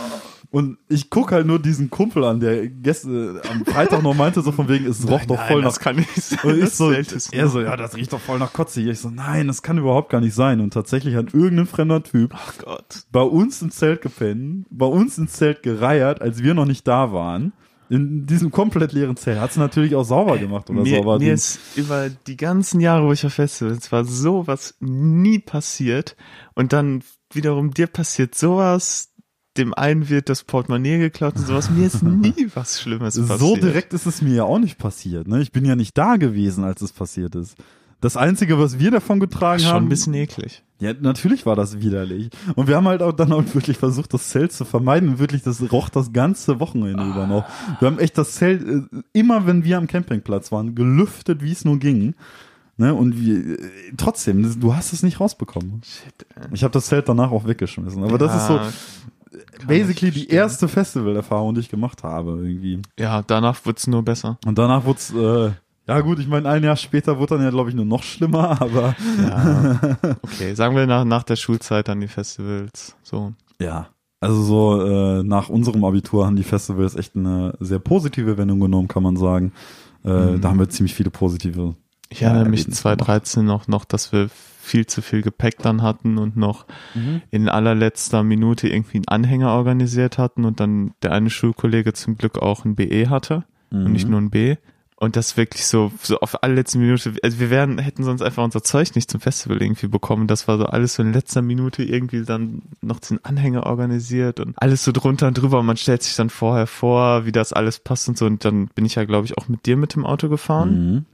[0.52, 4.52] Und ich guck halt nur diesen Kumpel an, der gestern am Freitag noch meinte, so
[4.52, 6.38] von wegen, es roch doch voll nach das kann nicht sein.
[6.42, 8.92] und ich so, er so, ja, das riecht doch voll nach Kotze hier.
[8.92, 10.60] Ich so, nein, das kann überhaupt gar nicht sein.
[10.60, 12.34] Und tatsächlich hat irgendein fremder Typ
[13.10, 17.14] bei uns im Zelt gepennt, bei uns ins Zelt gereiert, als wir noch nicht da
[17.14, 17.54] waren.
[17.92, 19.38] In diesem komplett leeren Zelt.
[19.38, 20.80] Hat es natürlich auch sauber gemacht oder.
[20.82, 24.74] Mir, Aber mir den- ist über die ganzen Jahre, wo ich auf Festivals war, sowas
[24.80, 26.16] nie passiert.
[26.54, 27.02] Und dann
[27.32, 29.10] wiederum dir passiert sowas,
[29.58, 31.68] dem einen wird das Portemonnaie geklaut und sowas.
[31.68, 33.38] Mir ist nie was Schlimmes passiert.
[33.38, 35.28] so direkt ist es mir ja auch nicht passiert.
[35.28, 35.42] Ne?
[35.42, 37.56] Ich bin ja nicht da gewesen, als es passiert ist.
[38.02, 40.64] Das Einzige, was wir davon getragen Schon haben, ein bisschen eklig.
[40.80, 42.30] Ja, natürlich war das widerlich.
[42.56, 45.08] Und wir haben halt auch dann auch wirklich versucht, das Zelt zu vermeiden.
[45.10, 47.44] Und wirklich, das roch das ganze Wochenende über noch.
[47.78, 51.64] Wir haben echt das Zelt, äh, immer wenn wir am Campingplatz waren, gelüftet, wie es
[51.64, 52.16] nur ging.
[52.76, 52.92] Ne?
[52.92, 55.82] Und wir, äh, trotzdem, du hast es nicht rausbekommen.
[55.84, 56.48] Shit, ey.
[56.52, 58.02] Ich habe das Zelt danach auch weggeschmissen.
[58.02, 58.72] Aber das ist so Ja,
[59.68, 62.82] basically die erste Festivalerfahrung, die ich gemacht habe, irgendwie.
[62.98, 64.38] Ja, danach wird's nur besser.
[64.44, 65.52] Und danach wurde es, äh,
[65.88, 68.50] ja gut, ich meine, ein Jahr später wurde dann ja, glaube ich, nur noch schlimmer,
[68.60, 69.96] aber Ja.
[70.22, 72.96] Okay, sagen wir nach, nach der Schulzeit dann die Festivals.
[73.02, 73.32] So.
[73.60, 73.88] Ja.
[74.20, 78.86] Also so äh, nach unserem Abitur haben die Festivals echt eine sehr positive Wendung genommen,
[78.86, 79.52] kann man sagen.
[80.04, 81.74] Äh, Da haben wir ziemlich viele positive.
[82.08, 84.28] Ich erinnere Ja, mich Erlebnisse 2013 noch, noch, dass wir
[84.60, 86.66] viel zu viel Gepäck dann hatten und noch
[87.32, 92.38] in allerletzter Minute irgendwie einen Anhänger organisiert hatten und dann der eine Schulkollege zum Glück
[92.38, 93.42] auch ein BE hatte
[93.72, 94.54] und nicht nur ein B.
[95.02, 98.62] Und das wirklich so, so auf allerletzte Minute, also wir wären, hätten sonst einfach unser
[98.62, 100.28] Zeug nicht zum Festival irgendwie bekommen.
[100.28, 104.54] Das war so alles so in letzter Minute irgendwie dann noch den Anhänger organisiert und
[104.62, 105.58] alles so drunter und drüber.
[105.58, 108.26] Und man stellt sich dann vorher vor, wie das alles passt und so.
[108.26, 110.70] Und dann bin ich ja, glaube ich, auch mit dir mit dem Auto gefahren.
[110.92, 111.04] Mhm.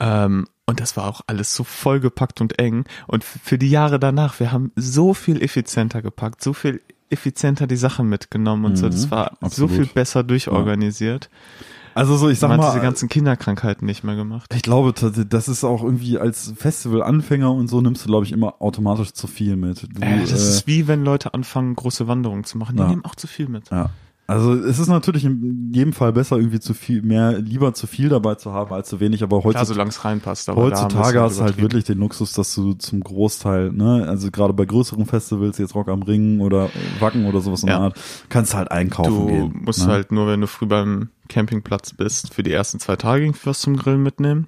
[0.00, 2.86] Ähm, und das war auch alles so vollgepackt und eng.
[3.06, 7.76] Und für die Jahre danach, wir haben so viel effizienter gepackt, so viel effizienter die
[7.76, 8.88] Sachen mitgenommen und so.
[8.88, 9.70] Das Mhm, war so absolut.
[9.70, 11.30] viel besser durchorganisiert.
[11.94, 14.52] Also so, ich sag Man hat mal, diese ganzen Kinderkrankheiten nicht mehr gemacht.
[14.54, 18.54] ich glaube, das ist auch irgendwie als Festival-Anfänger und so nimmst du, glaube ich, immer
[18.60, 19.82] automatisch zu viel mit.
[19.94, 22.76] Du, Äh, das äh, ist wie wenn Leute anfangen, große Wanderungen zu machen.
[22.76, 22.88] Die Ja.
[22.88, 23.70] nehmen auch zu viel mit.
[23.70, 23.90] Ja.
[24.32, 28.08] Also es ist natürlich in jedem Fall besser, irgendwie zu viel, mehr, lieber zu viel
[28.08, 30.48] dabei zu haben als zu wenig, aber Klar, heutzutage, solange es reinpasst.
[30.48, 34.52] Aber heutzutage hast du halt wirklich den Luxus, dass du zum Großteil, ne, also gerade
[34.52, 36.68] bei größeren Festivals, jetzt Rock am Ring oder
[37.00, 37.82] Wacken oder sowas in der Ja.
[37.84, 39.60] Art, kannst du halt einkaufen Du gehen.
[39.64, 39.92] musst ne?
[39.92, 43.60] halt nur, wenn du früh beim Campingplatz bist, für die ersten zwei Tage irgendwie was
[43.60, 44.46] zum Grillen mitnehmen.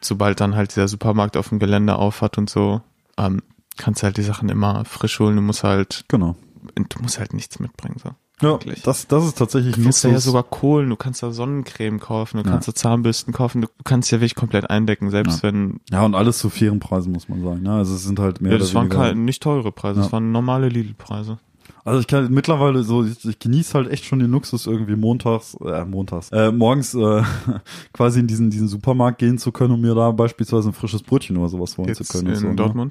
[0.00, 2.82] Sobald dann halt dieser Supermarkt auf dem Gelände aufhat und so,
[3.16, 3.40] ähm,
[3.76, 5.36] kannst du halt die Sachen immer frisch holen.
[5.36, 6.36] Du musst halt, Genau.
[6.76, 8.10] du musst halt nichts mitbringen, so.
[8.42, 12.00] Ja, das, das ist tatsächlich Du ein kannst ja sogar Kohlen, du kannst da Sonnencreme
[12.00, 12.50] kaufen, du Ja.
[12.50, 16.38] kannst da Zahnbürsten kaufen, du kannst ja wirklich komplett eindecken, selbst wenn, ja, und alles
[16.38, 17.62] zu fairen Preisen, muss man sagen.
[17.62, 17.72] Ne?
[17.72, 20.04] Also es sind halt mehr ja, oder das waren keine, nicht teure Preise, Ja.
[20.04, 21.38] das waren normale Lidl-Preise.
[21.86, 25.54] Also ich kann mittlerweile so, ich, ich genieße halt echt schon den Luxus, irgendwie montags,
[25.64, 27.22] äh, montags, äh, morgens äh,
[27.92, 31.36] quasi in diesen, diesen Supermarkt gehen zu können, um mir da beispielsweise ein frisches Brötchen
[31.36, 32.28] oder sowas holen Jetzt zu können.
[32.34, 32.90] in so, ne?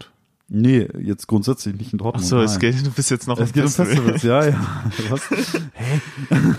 [0.55, 2.27] Nee, jetzt grundsätzlich nicht in Ach Dortmund.
[2.27, 4.13] so, es geht, du bist jetzt noch es im geht um Festival.
[4.13, 4.61] Festivals, ja, ja.
[5.09, 5.29] Was?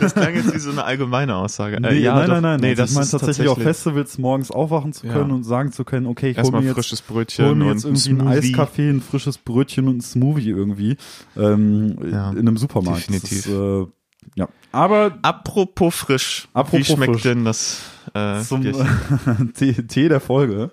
[0.00, 1.80] Das klang jetzt wie so eine allgemeine Aussage.
[1.80, 2.32] Nee, Äh, ja, nein, doch.
[2.34, 2.60] nein, nein.
[2.60, 5.34] Nee, das ich meine tatsächlich auf Festivals morgens aufwachen zu können Ja.
[5.36, 7.84] und sagen zu können, okay, ich hole mir jetzt frisches hol Brötchen mir und jetzt
[7.84, 8.28] irgendwie ein.
[8.28, 10.96] Eiskaffee, ein frisches Brötchen und ein Smoothie irgendwie
[11.36, 13.02] ähm, Ja, in einem Supermarkt.
[13.08, 13.46] definitiv.
[13.46, 13.86] Ist, äh,
[14.34, 16.48] ja, aber Apropos frisch.
[16.52, 17.22] Apropos Wie schmeckt frisch.
[17.22, 17.82] denn das
[18.14, 18.62] äh, zum?
[19.54, 20.72] Tee, Tee der Folge.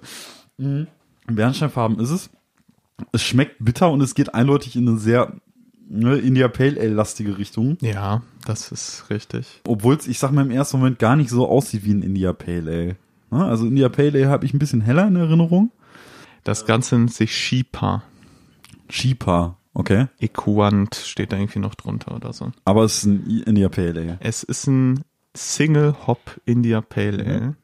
[0.57, 0.87] Mhm.
[1.27, 2.29] Bernsteinfarben ist es.
[3.11, 5.33] Es schmeckt bitter und es geht eindeutig in eine sehr
[5.91, 7.77] ne, India Pale Ale lastige Richtung.
[7.81, 9.61] Ja, das ist richtig.
[9.67, 12.33] Obwohl es, ich sag mal, im ersten Moment gar nicht so aussieht wie ein India
[12.33, 12.95] Pale Ale.
[13.29, 13.45] Ne?
[13.45, 15.71] Also India Pale Ale habe ich ein bisschen heller in Erinnerung.
[16.43, 18.03] Das Ganze nennt sich Shipa.
[18.89, 20.07] Cheaper, okay.
[20.19, 22.51] Equant steht da irgendwie noch drunter oder so.
[22.65, 24.17] Aber es ist ein India Pale Ale.
[24.21, 25.03] Es ist ein
[25.35, 27.55] Single Hop India Pale Ale.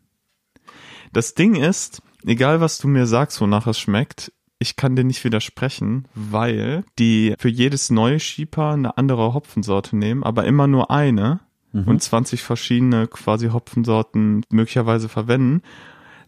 [1.11, 5.23] Das Ding ist, egal was du mir sagst, wonach es schmeckt, ich kann dir nicht
[5.23, 11.41] widersprechen, weil die für jedes neue Shipa eine andere Hopfensorte nehmen, aber immer nur eine
[11.73, 15.61] und 20 verschiedene quasi Hopfensorten möglicherweise verwenden.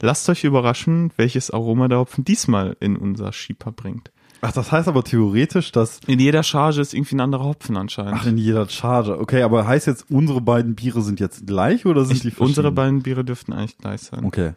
[0.01, 4.11] Lasst euch überraschen, welches Aroma der Hopfen diesmal in unser Shipa bringt.
[4.41, 8.13] Ach, das heißt aber theoretisch, dass In jeder Charge ist irgendwie ein anderer Hopfen anscheinend.
[8.15, 9.19] Ach, in jeder Charge.
[9.19, 12.47] Okay, aber heißt jetzt, unsere beiden Biere sind jetzt gleich oder sind ich, die verschieden?
[12.47, 14.23] unsere beiden Biere dürften eigentlich gleich sein.
[14.23, 14.53] Okay.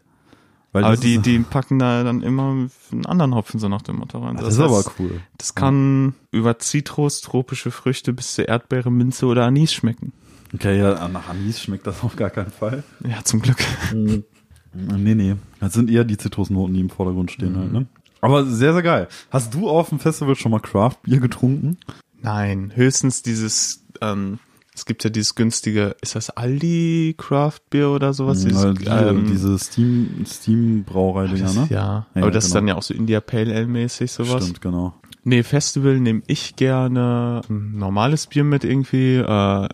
[0.72, 3.82] Weil Aber das die, ist, die packen da dann immer einen anderen Hopfen so nach
[3.82, 4.36] dem Motto rein.
[4.36, 5.20] das ist aber heißt, cool.
[5.36, 10.12] Das kann über Zitrus, tropische Früchte bis zu Erdbeere, Minze oder Anis schmecken.
[10.54, 12.84] Okay, ja, nach Anis schmeckt das auf gar keinen Fall.
[13.06, 13.58] Ja, zum Glück.
[13.92, 15.36] Nee, nee.
[15.60, 17.86] Das sind eher die Zitrusnoten, die im Vordergrund stehen halt, ne?
[18.22, 19.08] Aber sehr, sehr geil.
[19.30, 21.76] Hast du auf dem Festival schon mal Craft Bier getrunken?
[22.22, 24.38] Nein, höchstens dieses, ähm,
[24.74, 28.42] es gibt ja dieses günstige, ist das Aldi Craft Beer oder sowas?
[28.42, 31.66] Dieses, Äh, die, ähm, diese Steam, Steam Brauerei-Dinger, das, ne?
[31.70, 32.06] ja.
[32.14, 32.60] Ja, aber das ist genau.
[32.60, 34.44] dann ja auch so India Pale Ale mäßig sowas.
[34.44, 34.94] Stimmt, genau.
[35.24, 39.24] Nee, Festival nehme ich gerne ein normales Bier mit irgendwie, äh,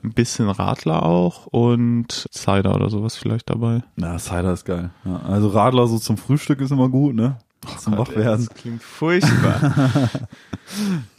[0.03, 3.83] ein bisschen Radler auch und Cider oder sowas vielleicht dabei.
[3.97, 4.91] Ja, Cider ist geil.
[5.07, 7.39] Ja, also Radler so zum Frühstück ist immer gut, ne?
[7.77, 8.47] Zum Wachwerden.
[8.47, 9.89] Das klingt furchtbar.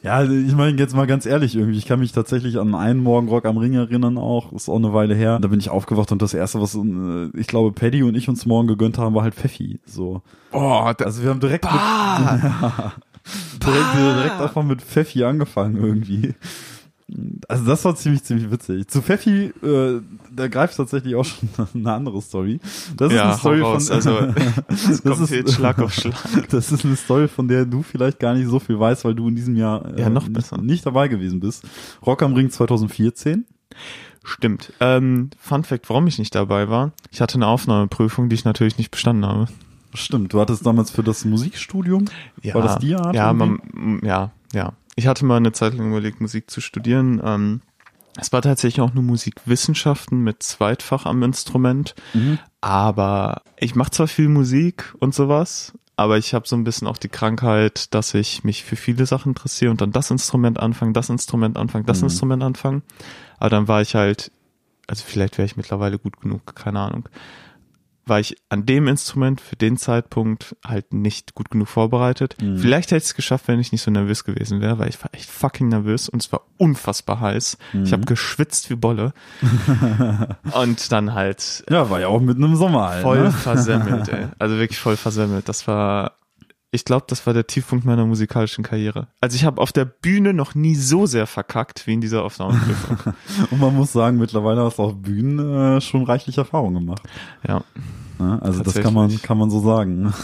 [0.04, 3.02] Ja, also ich meine jetzt mal ganz ehrlich irgendwie, ich kann mich tatsächlich an einen
[3.02, 5.40] Morgen Rock am Ring erinnern auch, ist auch eine Weile her.
[5.42, 8.46] Da bin ich aufgewacht und das erste, was äh, ich glaube Paddy und ich uns
[8.46, 9.80] morgen gegönnt haben, war halt Pfeffi.
[9.86, 12.94] So, da, also wir haben direkt mit, bah,
[13.66, 16.36] direkt, direkt davon mit Pfeffi angefangen irgendwie.
[17.48, 18.88] Also das war ziemlich, ziemlich witzig.
[18.88, 20.02] Zu Pfeffi, äh,
[20.36, 22.60] da greift tatsächlich auch schon eine andere Story.
[22.98, 23.88] Das ist ja, eine Story raus.
[23.88, 24.12] von, also,
[24.68, 26.16] es kommt ist- jetzt Schlag auf Schlag.
[26.50, 29.28] das ist eine Story, von der du vielleicht gar nicht so viel weißt, weil du
[29.28, 30.58] in diesem Jahr äh, Ja, noch nicht, besser.
[30.62, 31.64] nicht dabei gewesen bist.
[32.06, 33.46] Rock am Ring 2014.
[34.24, 34.74] Stimmt.
[34.80, 36.92] Ähm, Fun Fact, warum ich nicht dabei war.
[37.12, 39.48] Ich hatte eine Aufnahmeprüfung, die ich natürlich nicht bestanden habe.
[39.96, 42.06] Stimmt, du hattest damals für das Musikstudium,
[42.44, 43.16] Ja, war das die Art?
[43.16, 43.60] Ja, man,
[44.04, 44.74] ja, ja.
[45.00, 47.22] Ich hatte mal eine Zeit lang überlegt, Musik zu studieren.
[47.24, 47.62] Ähm,
[48.18, 51.96] es war tatsächlich auch nur Musikwissenschaften mit Zweitfach am Instrument.
[52.14, 52.38] Mhm.
[52.60, 56.98] Aber ich mache zwar viel Musik und sowas, aber ich habe so ein bisschen auch
[56.98, 61.08] die Krankheit, dass ich mich für viele Sachen interessiere und dann das Instrument anfangen, das
[61.10, 62.08] Instrument anfangen, das Mhm.
[62.08, 62.84] Instrument anfangen.
[63.38, 64.34] Aber dann war ich halt,
[64.88, 67.08] also vielleicht wäre ich mittlerweile gut genug, keine Ahnung.
[68.10, 72.36] War ich an dem Instrument für den Zeitpunkt halt nicht gut genug vorbereitet.
[72.42, 72.58] Mhm.
[72.58, 75.14] Vielleicht hätte ich es geschafft, wenn ich nicht so nervös gewesen wäre, weil ich war
[75.14, 77.58] echt fucking nervös und es war unfassbar heiß.
[77.74, 77.84] Mhm.
[77.84, 79.14] Ich habe geschwitzt wie Bolle.
[80.54, 83.02] und dann halt Ja, war ja auch mitten im Sommer halt.
[83.04, 83.32] voll ne?
[83.32, 84.28] versemmelt, ey.
[84.40, 85.48] Also wirklich voll versemmelt.
[85.50, 86.14] Das war,
[86.72, 89.08] ich glaube, das war der Tiefpunkt meiner musikalischen Karriere.
[89.22, 93.14] Also ich habe auf der Bühne noch nie so sehr verkackt wie in dieser Aufnahmeprüfung.
[93.52, 97.02] Und man muss sagen, mittlerweile hast du auf Bühnen äh, schon reichlich Erfahrung gemacht.
[97.48, 97.64] ja.
[98.20, 98.40] Ne?
[98.42, 100.14] Also das kann man, kann man so sagen.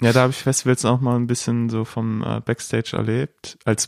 [0.00, 3.86] Ja, da habe ich Festivals auch mal ein bisschen so vom äh, Backstage erlebt, als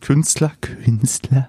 [0.00, 1.48] Künstler, Künstler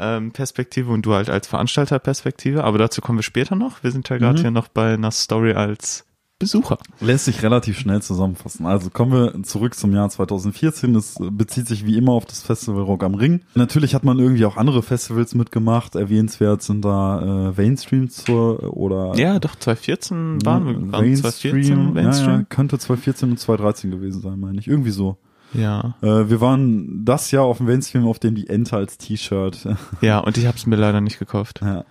[0.00, 2.64] ähm, Perspektive und du halt als Veranstalterperspektive.
[2.64, 3.84] Aber dazu kommen wir später noch.
[3.84, 4.42] Wir sind ja gerade Mhm.
[4.42, 6.06] hier noch bei einer Story als
[6.40, 6.78] Besucher.
[7.00, 8.64] Lässt sich relativ schnell zusammenfassen.
[8.66, 10.94] Also kommen wir zurück zum Jahr 2014.
[10.96, 13.42] Es bezieht sich wie immer auf das Festival Rock am Ring.
[13.54, 15.94] Natürlich hat man irgendwie auch andere Festivals mitgemacht.
[15.94, 21.76] Erwähnenswert sind da äh, Mainstream zur oder Ja, doch, 2014 waren wir, waren Mainstream, 2014
[21.78, 22.46] Ja, ja, Mainstream.
[22.48, 24.66] könnte 2014 und 2013 gewesen sein, meine ich.
[24.66, 25.18] Irgendwie so.
[25.52, 25.96] Ja.
[26.00, 29.68] Äh, wir waren das Jahr auf dem Mainstream, auf dem die Ente als T-Shirt
[30.00, 31.60] Ja, und ich habe es mir leider nicht gekauft.
[31.62, 31.84] Ja.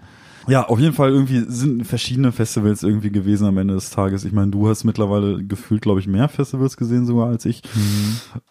[0.50, 4.26] Ja, auf jeden Fall irgendwie sind verschiedene Festivals irgendwie gewesen am Ende des Tages.
[4.26, 7.62] Ich meine, du hast mittlerweile gefühlt, glaube ich, mehr Festivals gesehen sogar als ich.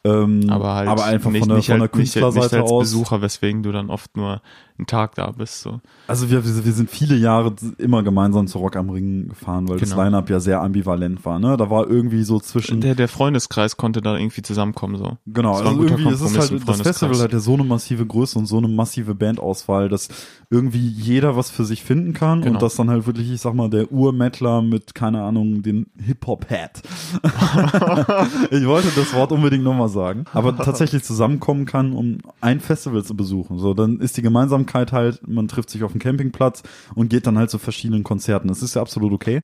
[0.04, 2.62] Ähm, Aber halt aber einfach nicht, von der, nicht, von der halt, nicht, nicht Künstlerseite
[2.62, 2.84] als aus.
[2.84, 4.40] Besucher, weswegen du dann oft nur
[4.78, 5.60] einen Tag da bist.
[5.62, 5.80] So.
[6.06, 9.90] Also wir, wir sind viele Jahre immer gemeinsam zu Rock am Ring gefahren, weil das
[9.90, 10.02] Genau.
[10.04, 11.38] Line-Up ja sehr ambivalent war.
[11.38, 11.56] Ne?
[11.56, 14.96] Da war irgendwie so zwischen Der, der Freundeskreis konnte da irgendwie zusammenkommen.
[14.96, 15.16] so.
[15.26, 16.80] Genau, Das also irgendwie ist es halt, das.
[16.82, 20.08] Festival hat ja so eine massive Größe und so eine massive Bandauswahl, dass
[20.50, 22.54] irgendwie jeder was für sich finden kann Genau.
[22.54, 26.82] und dass dann halt wirklich, ich sag mal, der Ur-Mettler mit, keine Ahnung, den Hip-Hop-Hat.
[28.50, 33.16] ich wollte das Wort unbedingt nochmal sagen, aber tatsächlich zusammenkommen kann, um ein Festival zu
[33.16, 33.58] besuchen.
[33.58, 34.22] So, dann ist die
[34.68, 36.62] Gemeinsamkeit halt, man trifft sich auf dem Campingplatz
[36.94, 38.48] und geht dann halt zu verschiedenen Konzerten.
[38.48, 39.40] Das ist ja absolut okay.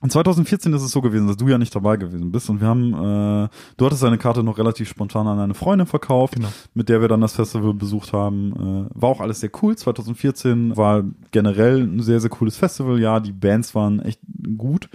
[0.00, 2.68] Und 2014 ist es so gewesen, dass du ja nicht dabei gewesen bist und wir
[2.68, 6.46] haben, äh, du hattest deine Karte noch relativ spontan an eine Freundin verkauft, Genau.
[6.72, 8.52] mit der wir dann das Festival besucht haben.
[8.52, 9.74] Äh, war auch alles sehr cool.
[9.76, 13.00] 2014 war generell ein sehr, sehr cooles Festival.
[13.00, 14.20] Ja, die Bands waren echt
[14.56, 14.88] gut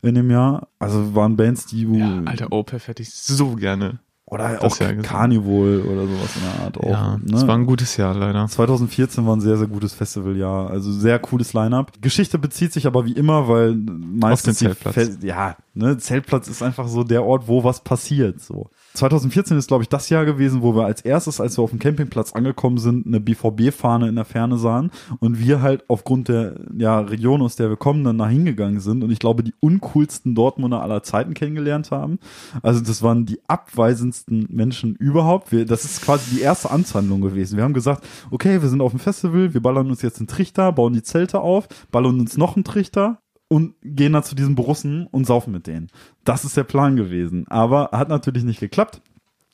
[0.00, 0.68] in dem Jahr.
[0.78, 3.98] Also waren Bands, die Ja, alter Opeth hätte ich so gerne.
[4.28, 5.08] Oder das auch Jahr gesehen.
[5.08, 6.90] Carnival oder sowas in der Art auch.
[6.90, 7.22] ja, ne?
[7.26, 8.48] das war ein gutes Jahr leider.
[8.48, 10.68] 2014 war ein sehr, sehr gutes Festivaljahr.
[10.68, 11.92] Also sehr cooles Line-Up.
[12.00, 15.18] Geschichte bezieht sich aber wie immer, weil meistens den die Zeltplatz.
[15.22, 18.40] Ja, ne, Zeltplatz ist einfach so der Ort, wo was passiert.
[18.40, 18.68] So.
[18.96, 21.78] 2014 ist, glaube ich, das Jahr gewesen, wo wir als erstes, als wir auf dem
[21.78, 27.00] Campingplatz angekommen sind, eine BVB-Fahne in der Ferne sahen und wir halt aufgrund der ja,
[27.00, 30.82] Region, aus der wir kommen, dann da hingegangen sind und ich glaube, die uncoolsten Dortmunder
[30.82, 32.18] aller Zeiten kennengelernt haben.
[32.62, 35.52] Also das waren die abweisendsten Menschen überhaupt.
[35.52, 37.56] Wir, das ist quasi die erste Amtshandlung gewesen.
[37.56, 40.72] Wir haben gesagt, okay, wir sind auf dem Festival, wir ballern uns jetzt einen Trichter,
[40.72, 45.06] bauen die Zelte auf, ballern uns noch einen Trichter und gehen dann zu diesen Borussen
[45.06, 45.88] und saufen mit denen.
[46.24, 47.46] Das ist der Plan gewesen.
[47.48, 49.00] Aber hat natürlich nicht geklappt.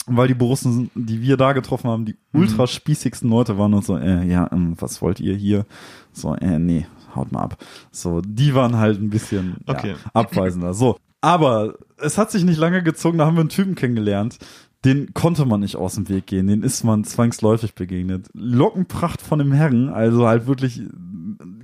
[0.07, 3.96] Weil die Borussen, die wir da getroffen haben, die ultra spießigsten Leute waren und so,
[3.96, 5.64] äh, ja, ähm, was wollt ihr hier?
[6.12, 7.57] So, äh, nee, haut mal ab.
[7.92, 9.90] So, die waren halt ein bisschen Okay.
[9.90, 10.74] ja, abweisender.
[10.74, 14.38] So, aber es hat sich nicht lange gezogen, da haben wir einen Typen kennengelernt,
[14.85, 18.28] den konnte man nicht aus dem Weg gehen, den ist man zwangsläufig begegnet.
[18.35, 20.83] Lockenpracht von dem Herren, also halt wirklich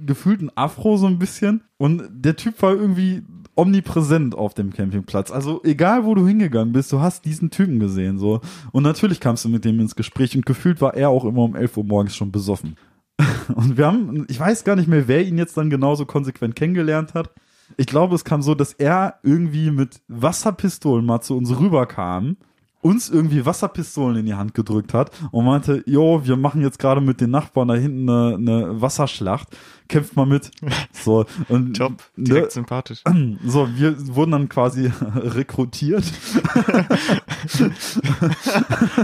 [0.08, 3.22] gefühlt ein Afro so ein bisschen und der Typ war irgendwie
[3.54, 5.30] omnipräsent auf dem Campingplatz.
[5.30, 8.40] Also egal, wo du hingegangen bist, du hast diesen Typen gesehen, so.
[8.72, 11.56] Und natürlich kamst du mit dem ins Gespräch und gefühlt war er auch immer um
[11.56, 12.76] 11 Uhr morgens schon besoffen.
[13.54, 17.14] Und wir haben, ich weiß gar nicht mehr, wer ihn jetzt dann genauso konsequent kennengelernt
[17.14, 17.32] hat.
[17.76, 22.36] Ich glaube, es kam so, dass er irgendwie mit Wasserpistolen mal zu uns rüberkam,
[22.80, 27.00] uns irgendwie Wasserpistolen in die Hand gedrückt hat und meinte, jo, wir machen jetzt gerade
[27.00, 29.48] mit den Nachbarn da hinten eine, eine Wasserschlacht,
[29.88, 30.50] kämpft mal mit.
[30.92, 33.02] So, und Top, ne, direkt sympathisch.
[33.44, 36.04] so, wir wurden dann quasi rekrutiert.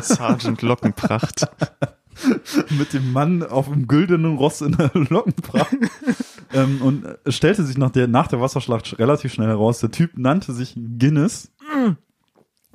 [0.02, 1.46] Sergeant Lockenpracht.
[2.78, 5.76] mit dem Mann auf dem güldenen Ross in der Lockenpracht.
[6.52, 10.52] ähm, und stellte sich nach der, nach der Wasserschlacht relativ schnell heraus, der Typ nannte
[10.52, 11.52] sich Guinness.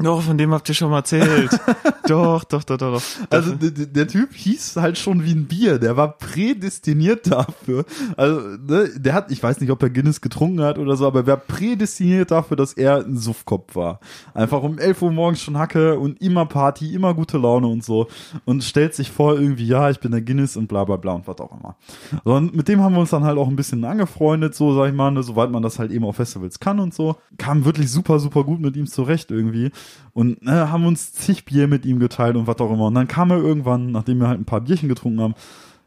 [0.01, 1.51] Doch, von dem habt ihr schon mal erzählt.
[2.07, 2.93] doch, doch, doch, doch.
[2.93, 3.03] doch.
[3.29, 7.83] Also der, Typ hieß halt schon wie ein Bier, der war prädestiniert dafür.
[8.15, 11.19] Also ne, der hat, ich weiß nicht, ob er Guinness getrunken hat oder so, aber
[11.19, 13.99] er war prädestiniert dafür, dass er ein Suffkopf war.
[14.33, 18.07] Einfach um 11 Uhr morgens schon Hacke und immer Party, immer gute Laune und so.
[18.45, 21.27] Und stellt sich vor irgendwie, ja, ich bin der Guinness und bla bla bla und
[21.27, 21.75] was auch immer.
[22.23, 24.87] So, und mit dem haben wir uns dann halt auch ein bisschen angefreundet, so sag
[24.87, 27.17] ich mal, ne, soweit man das halt eben auf Festivals kann und so.
[27.37, 29.71] Kam wirklich super, super gut mit ihm zurecht irgendwie.
[30.13, 32.87] Und ne, haben uns zig Bier mit ihm geteilt und was auch immer.
[32.87, 35.35] Und dann kam er irgendwann, nachdem wir halt ein paar Bierchen getrunken haben,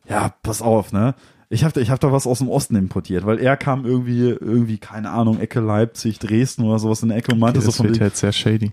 [0.08, 1.14] ja, pass auf, ne?
[1.48, 4.78] Ich habe ich hab da was aus dem Osten importiert, weil er kam irgendwie, irgendwie,
[4.78, 7.76] keine Ahnung, Ecke Leipzig, Dresden oder sowas in der Ecke und meinte Okay, so das
[7.76, 8.70] von wird wegen- jetzt sehr shady.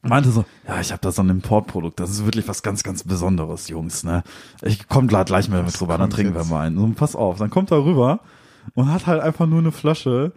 [0.00, 3.04] meinte so, ja, ich habe da so ein Importprodukt, das ist wirklich was ganz, ganz
[3.04, 4.22] Besonderes, Jungs, ne?
[4.62, 6.50] Ich komm gleich gleich mal mit drüber, dann trinken wir jetzt?
[6.50, 6.78] mal einen.
[6.78, 8.20] So, pass auf, dann kommt er rüber
[8.74, 10.32] und hat halt einfach nur eine Flasche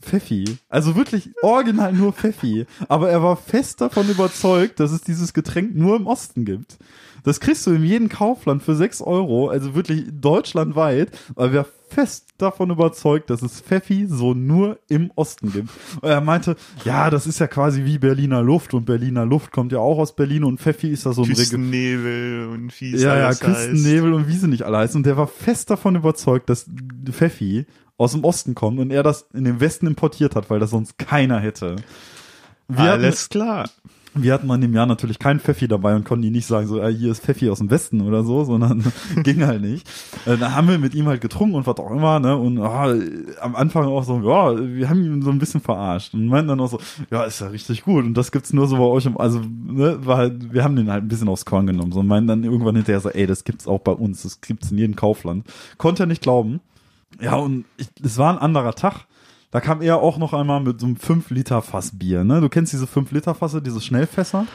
[0.00, 0.44] Pfeffi.
[0.68, 2.66] Also wirklich original nur Pfeffi.
[2.88, 6.78] Aber er war fest davon überzeugt, dass es dieses Getränk nur im Osten gibt.
[7.22, 12.28] Das kriegst du in jedem Kaufland für 6 Euro, also wirklich deutschlandweit, weil wir fest
[12.38, 15.70] davon überzeugt, dass es Pfeffi so nur im Osten gibt.
[16.00, 19.72] Und er meinte, ja, das ist ja quasi wie Berliner Luft und Berliner Luft kommt
[19.72, 21.28] ja auch aus Berlin und Pfeffi ist da so ein.
[21.28, 24.96] Küstennebel und wie es Ja, ja, Küstennebel und wie sie nicht alle heißen.
[24.96, 26.70] Und der war fest davon überzeugt, dass
[27.10, 27.66] Pfeffi
[28.00, 30.96] aus dem Osten kommt und er das in den Westen importiert hat, weil das sonst
[30.96, 31.76] keiner hätte.
[32.66, 32.88] Wir heißt.
[32.88, 33.70] hatten, Alles klar.
[34.14, 36.80] wir hatten an dem Jahr natürlich keinen Pfeffi dabei und konnten ihm nicht sagen, so,
[36.80, 38.90] ah, hier ist Pfeffi aus dem Westen oder so, sondern
[39.22, 39.86] ging halt nicht.
[40.24, 42.90] Äh, da haben wir mit ihm halt getrunken und was auch immer, ne, und ah,
[43.42, 46.60] am Anfang auch so, ja, wir haben ihn so ein bisschen verarscht und meinten dann
[46.60, 49.18] auch so, ja, ist ja richtig gut und das gibt's nur so bei euch, im,
[49.18, 52.06] also, ne, war halt, wir haben den halt ein bisschen aufs Korn genommen, so, und
[52.06, 54.96] meinten dann irgendwann hinterher so, ey, das gibt's auch bei uns, das gibt's in jedem
[54.96, 55.44] Kaufland.
[55.76, 56.60] Konnte er nicht glauben.
[57.18, 59.06] Ja, und ich, es war ein anderer Tag.
[59.50, 62.40] Da kam er auch noch einmal mit so einem 5-Liter-Fass Bier, ne?
[62.40, 64.46] Du kennst diese 5-Liter-Fasse, diese Schnellfässer,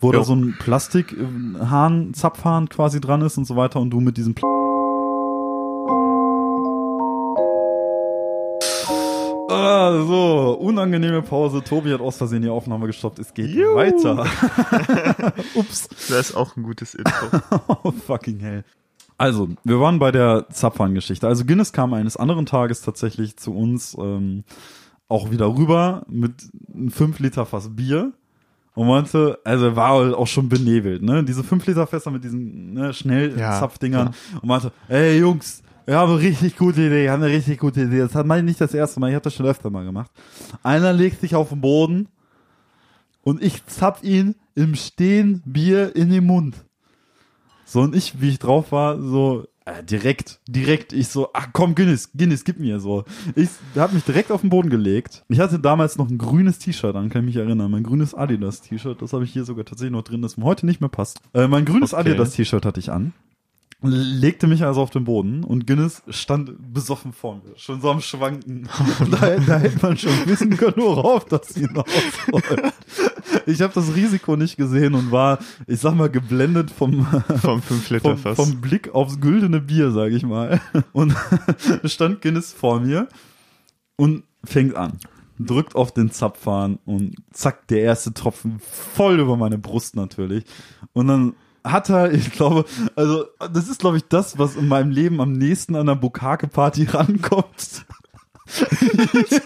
[0.00, 0.24] wo da Jo.
[0.24, 4.44] so ein Plastikhahn, Zapfhahn quasi dran ist und so weiter und du mit diesem Pl
[9.50, 11.62] Ah, so, unangenehme Pause.
[11.62, 13.18] Tobi hat aus Versehen die Aufnahme gestoppt.
[13.18, 13.74] Es geht Juhu.
[13.74, 14.24] weiter.
[15.54, 15.88] Ups.
[16.08, 17.12] Das ist auch ein gutes Intro.
[17.84, 18.64] Oh, fucking hell.
[19.22, 21.28] Also, wir waren bei der Zapfhahn-Geschichte.
[21.28, 24.42] Also Guinness kam eines anderen Tages tatsächlich zu uns ähm,
[25.06, 26.32] auch wieder rüber mit
[26.74, 28.14] einem 5 Liter Fass Bier
[28.74, 31.22] und meinte, also er war auch schon benebelt, ne?
[31.22, 36.10] Diese 5 Liter Fässer mit diesen ne, Ja, Schnellzapfdingern und meinte, ey Jungs, wir haben
[36.10, 38.00] eine richtig gute Idee, wir haben eine richtig gute Idee.
[38.00, 40.10] Das hat man nicht das erste Mal, ich habe das schon öfter mal gemacht.
[40.64, 42.08] Einer legt sich auf den Boden
[43.22, 46.56] und ich zapf ihn im Stehen Bier in den Mund.
[47.72, 51.74] So, und ich, wie ich drauf war, so, äh, direkt, direkt, ich so, ach komm,
[51.74, 53.04] Guinness, Guinness, gib mir so.
[53.34, 55.24] Ich hab mich direkt auf den Boden gelegt.
[55.30, 57.70] Ich hatte damals noch ein grünes T-Shirt an, kann ich mich erinnern.
[57.70, 60.82] Mein grünes Adidas-T-Shirt, das habe ich hier sogar tatsächlich noch drin, das mir heute nicht
[60.82, 61.20] mehr passt.
[61.32, 62.10] Äh, mein grünes Okay.
[62.10, 63.14] Adidas-T-Shirt hatte ich an.
[63.80, 68.02] Legte mich also auf den Boden und Guinness stand besoffen vor mir, schon so am
[68.02, 68.68] Schwanken.
[69.10, 72.74] da, da hätte man schon wissen können, worauf das hinausläuft.
[73.46, 77.06] Ich habe das Risiko nicht gesehen und war, ich sag mal, geblendet vom,
[77.40, 80.60] Vom 5 Liter vom, vom Blick aufs güldene Bier, sage ich mal.
[80.92, 81.14] Und
[81.84, 83.08] stand Guinness vor mir
[83.96, 84.98] und fängt an.
[85.38, 90.44] Drückt auf den Zapfhahn und zack, der erste Tropfen voll über meine Brust natürlich.
[90.92, 92.64] Und dann hat er, ich glaube,
[92.96, 96.84] also das ist, glaube ich, das, was in meinem Leben am nächsten an einer Bukake-Party
[96.90, 97.86] rankommt.
[98.60, 99.40] ich ich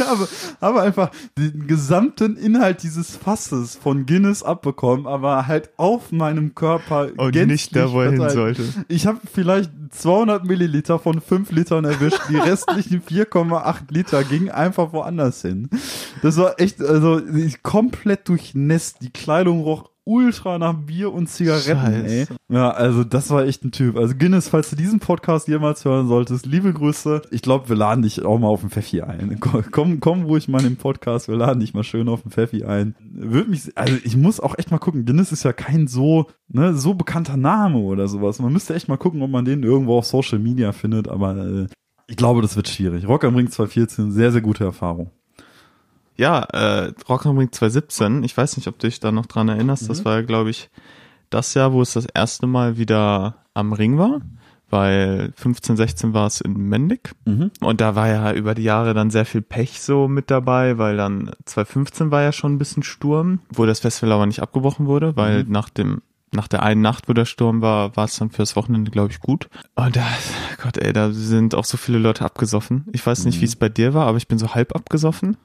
[0.06, 0.28] habe,
[0.60, 7.08] habe einfach den gesamten Inhalt dieses Fasses von Guinness abbekommen, aber halt auf meinem Körper
[7.16, 8.62] Und nicht da, wo er hin sollte.
[8.88, 12.20] Ich habe vielleicht 200 Milliliter von 5 Litern erwischt.
[12.28, 15.68] Die restlichen 4,8 Liter gingen einfach woanders hin.
[16.22, 17.20] Das war echt, also
[17.62, 19.02] komplett durchnässt.
[19.02, 22.26] Die Kleidung roch ultra nach Bier und Zigaretten, ey.
[22.48, 23.98] Ja, also das war echt ein Typ.
[23.98, 27.22] Also Guinness, falls du diesen Podcast jemals hören solltest, liebe Grüße.
[27.30, 29.38] Ich glaube, wir laden dich auch mal auf den Pfeffi ein.
[29.70, 32.64] Komm, komm ruhig mal in den Podcast, wir laden dich mal schön auf den Pfeffi
[32.64, 32.94] ein.
[33.00, 35.04] Würde mich, also ich muss auch echt mal gucken.
[35.04, 38.38] Guinness ist ja kein so, ne, so bekannter Name oder sowas.
[38.38, 41.66] Man müsste echt mal gucken, ob man den irgendwo auf Social Media findet, aber äh,
[42.06, 43.06] ich glaube, das wird schwierig.
[43.06, 45.10] Rock am Ring 2014, sehr, sehr gute Erfahrung.
[46.18, 49.48] Ja, äh, Rock am Ring 2017, ich weiß nicht, ob du dich da noch dran
[49.48, 50.68] erinnerst, das war ja, glaube ich,
[51.30, 54.20] das Jahr, wo es das erste Mal wieder am Ring war,
[54.70, 57.50] weil 15, 16 war es in Mendig Mhm.
[57.60, 60.96] und da war ja über die Jahre dann sehr viel Pech so mit dabei, weil
[60.96, 65.16] dann 2015 war ja schon ein bisschen Sturm, wo das Festival aber nicht abgebrochen wurde,
[65.16, 68.54] weil nach dem nach der einen Nacht, wo der Sturm war, war es dann fürs
[68.54, 69.48] Wochenende, glaube ich, gut.
[69.76, 70.04] Und da,
[70.62, 72.84] Gott, ey, da sind auch so viele Leute abgesoffen.
[72.92, 75.38] Ich weiß nicht, wie es bei dir war, aber ich bin so halb abgesoffen.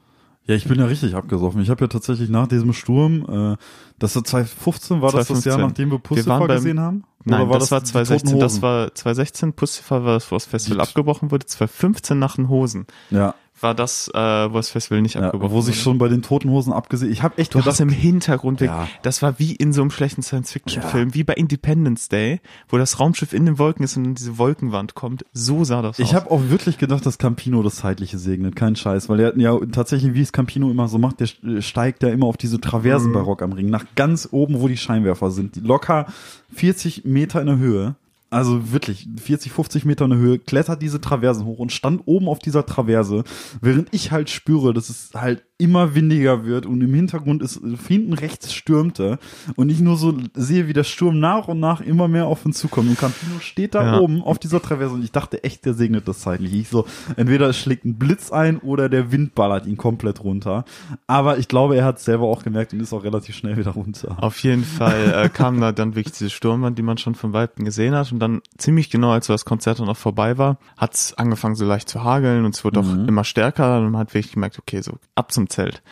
[0.46, 1.62] Ja, ich bin ja richtig abgesoffen.
[1.62, 3.56] Ich habe ja tatsächlich nach diesem Sturm, äh,
[3.98, 5.50] das war 2015, war das das 2015.
[5.52, 7.04] Jahr, nachdem wir Pussifer gesehen haben?
[7.24, 10.78] Nein, das, war die 2016, Toten das war 2016, Pussifer war das, wo das Festival
[10.78, 12.86] Die- abgebrochen wurde, 2015 nach den Hosen.
[13.10, 16.22] Ja, war das, äh, wo das Festival nicht Ja, abgebrochen wo sich schon bei den
[16.22, 18.86] Toten Hosen abgesehen, ich habe echt Du gedacht, hast im Hintergrund, weg- Ja.
[19.02, 23.32] das war wie in so einem schlechten Science-Fiction-Film, wie bei Independence Day, wo das Raumschiff
[23.32, 25.24] in den Wolken ist und dann diese Wolkenwand kommt.
[25.32, 26.06] So sah das aus.
[26.06, 29.58] Ich habe auch wirklich gedacht, dass Campino das Zeitliche segnet, kein Scheiß, weil er ja
[29.72, 31.26] tatsächlich, wie es Campino immer so macht, der
[31.62, 34.76] steigt ja immer auf diese Traversen bei Rock am Ring, nach ganz oben, wo die
[34.76, 36.06] Scheinwerfer sind, die locker
[36.52, 37.94] 40 Meter in der Höhe.
[38.34, 42.26] Also wirklich 40, 50 Meter in der Höhe, klettert diese Traversen hoch und stand oben
[42.26, 43.22] auf dieser Traverse,
[43.60, 48.12] während ich halt spüre, dass es halt immer windiger wird und im Hintergrund ist hinten
[48.12, 49.18] rechts stürmte
[49.56, 52.58] und ich nur so sehe, wie der Sturm nach und nach immer mehr auf uns
[52.58, 53.98] zukommt und Campino steht da Ja.
[54.00, 56.52] oben auf dieser Traverse und ich dachte echt, der segnet das zeitlich.
[56.52, 56.84] Ich so,
[57.16, 60.64] entweder es schlägt ein Blitz ein oder der Wind ballert ihn komplett runter.
[61.06, 63.70] Aber ich glaube, er hat es selber auch gemerkt und ist auch relativ schnell wieder
[63.70, 64.16] runter.
[64.20, 67.64] Auf jeden Fall äh, kam da dann wirklich diese Sturmwand, die man schon von Weitem
[67.64, 68.12] gesehen hat.
[68.12, 71.64] Und dann ziemlich genau, als das Konzert dann noch vorbei war, hat es angefangen so
[71.64, 73.78] leicht zu hageln und es wurde auch immer stärker.
[73.78, 75.82] Und man hat wirklich gemerkt, okay, so ab zum Zelt.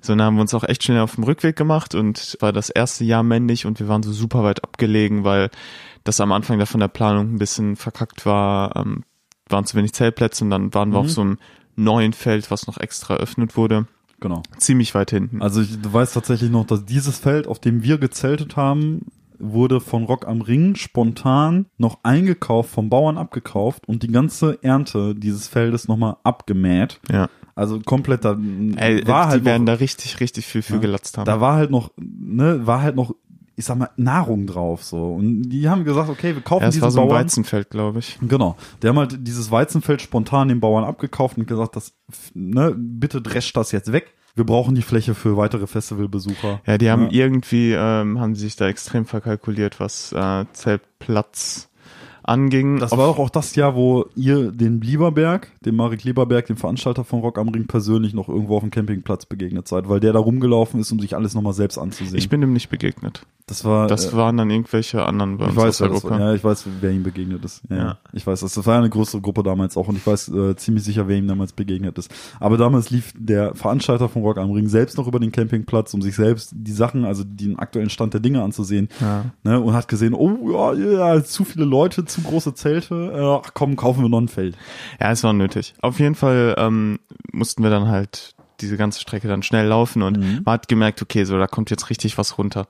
[0.00, 2.70] So, dann haben wir uns auch echt schnell auf dem Rückweg gemacht und war das
[2.70, 5.50] erste Jahr männlich und wir waren so super weit abgelegen, weil
[6.04, 9.04] das am Anfang da von der Planung ein bisschen verkackt war, ähm,
[9.48, 11.38] waren zu wenig Zeltplätze und dann waren wir auf so einem
[11.76, 13.86] neuen Feld, was noch extra eröffnet wurde,
[14.20, 14.42] Genau.
[14.58, 15.42] ziemlich weit hinten.
[15.42, 19.06] Also ich weiß tatsächlich noch, dass dieses Feld, auf dem wir gezeltet haben,
[19.38, 25.14] wurde von Rock am Ring spontan noch eingekauft, vom Bauern abgekauft und die ganze Ernte
[25.14, 27.00] dieses Feldes nochmal abgemäht.
[27.10, 27.28] Ja.
[27.54, 28.36] Also komplett da
[28.76, 30.78] Ey, war die halt werden noch, da richtig, richtig viel für Ja.
[30.80, 31.24] gelatzt haben.
[31.26, 33.14] da war halt noch, ne, war halt noch,
[33.56, 35.14] ich sag mal, Nahrung drauf so.
[35.14, 37.22] Und die haben gesagt, okay, wir kaufen ja, es diesen war so ein Bauern.
[37.22, 38.16] Weizenfeld, glaube ich.
[38.22, 38.56] Genau.
[38.82, 41.92] Die haben halt dieses Weizenfeld spontan den Bauern abgekauft und gesagt, das,
[42.34, 44.14] ne, bitte drescht das jetzt weg.
[44.38, 46.60] Wir brauchen die Fläche für weitere Festivalbesucher.
[46.64, 47.24] Ja, die haben Ja.
[47.24, 51.68] irgendwie, ähm, haben sich da extrem verkalkuliert, was äh, Zeltplatz
[52.22, 52.78] anging.
[52.78, 57.20] Das war auch das Jahr, wo ihr den Lieberberg, dem Marek Lieberberg, dem Veranstalter von
[57.20, 60.78] Rock am Ring, persönlich noch irgendwo auf dem Campingplatz begegnet seid, weil der da rumgelaufen
[60.80, 62.16] ist, um sich alles nochmal selbst anzusehen.
[62.16, 63.22] ich bin dem nicht begegnet.
[63.48, 66.10] Das war, Das äh, waren dann irgendwelche anderen bei ich uns weiß, aus der Gruppe.
[66.10, 66.20] war.
[66.20, 67.62] ja, ich weiß, wer ihm begegnet ist.
[67.68, 67.98] Ja, Ja.
[68.12, 70.84] Ich weiß, das, war ja eine größere Gruppe damals auch und ich weiß äh, ziemlich
[70.84, 72.10] sicher, wer ihm damals begegnet ist.
[72.38, 76.02] Aber damals lief der Veranstalter von Rock am Ring selbst noch über den Campingplatz, um
[76.02, 78.88] sich selbst die Sachen, also den aktuellen Stand der Dinge anzusehen.
[79.00, 79.24] Ja.
[79.42, 83.50] Ne, und hat gesehen, oh ja, ja, zu viele Leute, zu große Zelte, äh, ach
[83.54, 84.56] komm, kaufen wir noch ein Feld.
[85.00, 85.74] Ja, es war nötig.
[85.80, 86.98] Auf jeden Fall ähm,
[87.32, 90.40] mussten wir dann halt diese ganze Strecke dann schnell laufen und Mhm.
[90.44, 92.66] man hat gemerkt, okay, so da kommt jetzt richtig was runter.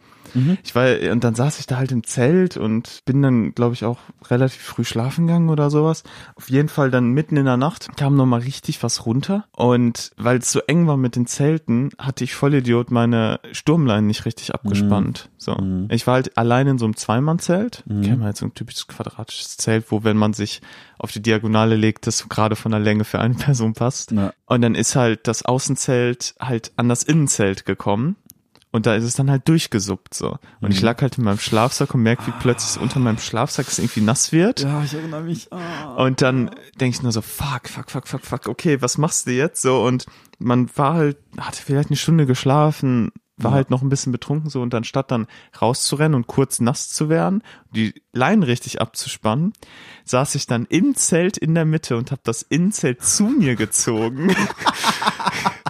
[0.65, 3.85] Ich war und dann saß ich da halt im Zelt und bin dann, glaube ich,
[3.85, 3.99] auch
[4.31, 6.03] relativ früh schlafen gegangen oder sowas.
[6.35, 10.11] Auf jeden Fall dann mitten in der Nacht kam noch mal richtig was runter und
[10.17, 14.55] weil es so eng war mit den Zelten, hatte ich Vollidiot meine Sturmleinen nicht richtig
[14.55, 15.31] abgespannt.
[15.37, 15.57] So,
[15.91, 17.85] ich war halt allein in so einem Zweimannzelt.
[17.87, 20.61] Kennt man halt so ein typisches quadratisches Zelt, wo wenn man sich
[20.99, 24.13] auf die Diagonale legt, das gerade von der Länge für eine Person passt.
[24.13, 24.33] Ja.
[24.47, 28.17] Und dann ist halt das Außenzelt halt an das Innenzelt gekommen.
[28.71, 30.37] Und da ist es dann halt durchgesuppt so.
[30.61, 33.67] Und ich lag halt in meinem Schlafsack und merke, wie plötzlich so unter meinem Schlafsack
[33.69, 34.61] es irgendwie nass wird.
[34.61, 35.51] Ja, ich erinnere mich.
[35.53, 35.95] Ah.
[36.05, 39.33] Und dann denke ich nur so, fuck, fuck, fuck, fuck, fuck, okay, was machst du
[39.33, 39.83] jetzt so?
[39.85, 40.05] Und
[40.39, 43.11] man war halt, hatte vielleicht eine Stunde geschlafen,
[43.41, 43.55] war Ja.
[43.55, 45.29] halt noch ein bisschen betrunken so und anstatt dann
[45.63, 47.43] rauszurennen und kurz nass zu werden,
[47.75, 49.53] die Leinen richtig abzuspannen,
[50.05, 54.35] saß ich dann im Zelt in der Mitte und habe das Innenzelt zu mir gezogen,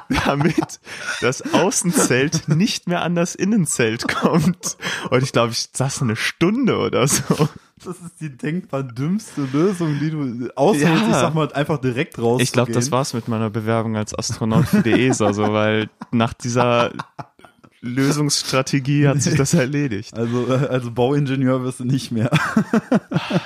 [0.26, 0.80] damit
[1.20, 4.76] das Außenzelt nicht mehr an das Innenzelt kommt.
[5.10, 7.48] Und ich glaube, ich saß eine Stunde oder so.
[7.84, 10.94] Das ist die denkbar dümmste Lösung, die du, außer Ja.
[10.94, 12.40] ich sag mal, einfach direkt raus.
[12.42, 16.32] Ich glaube, das war's mit meiner Bewerbung als Astronaut für die ESA, so, weil nach
[16.34, 16.90] dieser
[17.80, 20.16] Lösungsstrategie hat sich das erledigt.
[20.16, 22.30] Also, also Bauingenieur wirst du nicht mehr.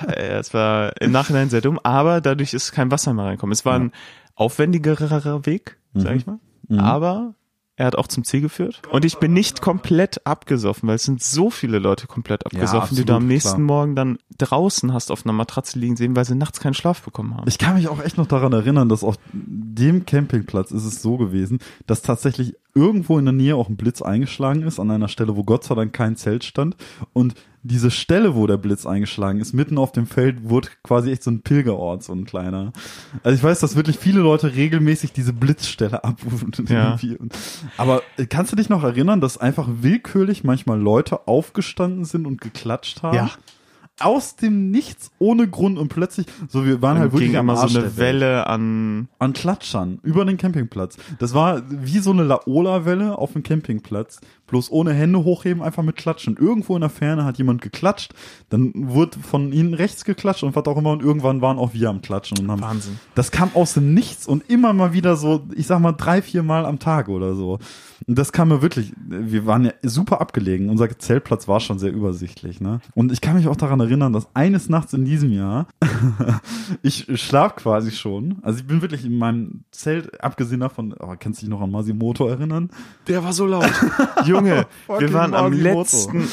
[0.07, 3.53] Es war im Nachhinein sehr dumm, aber dadurch ist kein Wasser mehr reinkommen.
[3.53, 3.93] Es war ein
[4.35, 6.39] aufwendigerer Weg, sag ich mal,
[6.81, 7.35] aber
[7.77, 8.83] er hat auch zum Ziel geführt.
[8.91, 13.05] Und ich bin nicht komplett abgesoffen, weil es sind so viele Leute komplett abgesoffen, die
[13.05, 13.66] du absolut, am nächsten klar.
[13.66, 17.35] Morgen dann draußen hast auf einer Matratze liegen sehen, weil sie nachts keinen Schlaf bekommen
[17.35, 17.49] haben.
[17.49, 21.16] Ich kann mich auch echt noch daran erinnern, dass auf dem Campingplatz ist es so
[21.16, 25.37] gewesen, dass tatsächlich irgendwo in der Nähe auch ein Blitz eingeschlagen ist, an einer Stelle,
[25.37, 26.77] wo Gott sei Dank kein Zelt stand.
[27.12, 31.23] Und diese Stelle, wo der Blitz eingeschlagen ist, mitten auf dem Feld, wurde quasi echt
[31.23, 32.73] so ein Pilgerort, so ein kleiner.
[33.23, 36.53] Also ich weiß, dass wirklich viele Leute regelmäßig diese Blitzstelle abrufen.
[36.68, 36.99] Ja.
[37.77, 43.03] Aber kannst du dich noch erinnern, dass einfach willkürlich manchmal Leute aufgestanden sind und geklatscht
[43.03, 43.16] haben?
[43.16, 43.31] Ja.
[44.01, 47.78] Aus dem Nichts, ohne Grund und plötzlich, so wir waren halt wirklich ging immer so
[47.78, 47.97] eine.
[47.97, 50.97] Welle an an Klatschern über den Campingplatz.
[51.18, 54.20] Das war wie so eine Laola-Welle auf dem Campingplatz.
[54.47, 56.36] bloß ohne Hände hochheben, einfach mit Klatschen.
[56.36, 58.12] Irgendwo in der Ferne hat jemand geklatscht,
[58.51, 61.88] dann wurde von ihnen rechts geklatscht und was auch immer und irgendwann waren auch wir
[61.88, 62.99] am Klatschen und haben, Wahnsinn.
[63.14, 66.43] das kam aus dem Nichts und immer mal wieder so, ich sag mal drei, vier
[66.43, 67.59] Mal am Tag oder so.
[68.07, 70.71] Und das kam mir wirklich, wir waren ja super abgelegen.
[70.71, 72.81] Unser Zeltplatz war schon sehr übersichtlich, ne?
[72.95, 75.67] Und ich kann mich auch daran erinnern, dass eines Nachts in diesem Jahr,
[76.83, 78.39] ich schlaf quasi schon.
[78.43, 81.71] Also ich bin wirklich in meinem Zelt, abgesehen davon, oh, kannst du dich noch an
[81.71, 82.71] Masimoto erinnern?
[83.09, 83.71] Der war so laut.
[84.25, 84.67] Junge,
[84.99, 86.29] wir waren am letzten,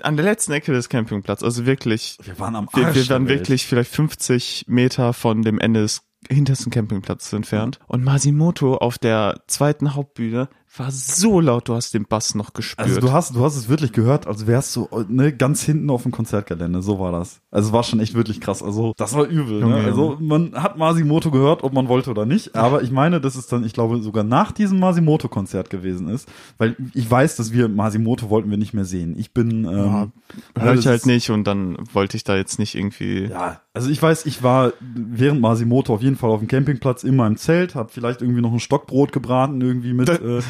[0.00, 1.44] an der letzten Ecke des Campingplatzes.
[1.44, 5.42] Also wirklich, Wir waren am wir, Arsch wir der waren wirklich vielleicht 50 Meter von
[5.42, 7.78] dem Ende des hintersten Campingplatzes entfernt.
[7.86, 12.88] Und Masimoto auf der zweiten Hauptbühne war so laut, du hast den Bass noch gespürt.
[12.88, 16.02] Also du hast, du hast es wirklich gehört, als wärst du ne, ganz hinten auf
[16.02, 16.82] dem Konzertgelände.
[16.82, 17.40] So war das.
[17.50, 18.62] Also es war schon echt wirklich krass.
[18.62, 19.60] Also das war übel.
[19.60, 19.84] Junge, Ne?
[19.84, 22.56] Also man hat Masimoto gehört, ob man wollte oder nicht.
[22.56, 26.76] Aber ich meine, dass es dann, ich glaube, sogar nach diesem Masimoto-Konzert gewesen ist, weil
[26.92, 29.14] ich weiß, dass wir Masimoto wollten wir nicht mehr sehen.
[29.18, 30.08] Ich bin, ähm, Ja,
[30.56, 33.26] ja, Hör ich halt nicht und dann wollte ich da jetzt nicht irgendwie.
[33.26, 37.16] Ja, also ich weiß, ich war während Masimoto auf jeden Fall auf dem Campingplatz in
[37.16, 40.08] meinem Zelt, hab vielleicht irgendwie noch ein Stockbrot gebraten irgendwie mit.
[40.08, 40.40] äh,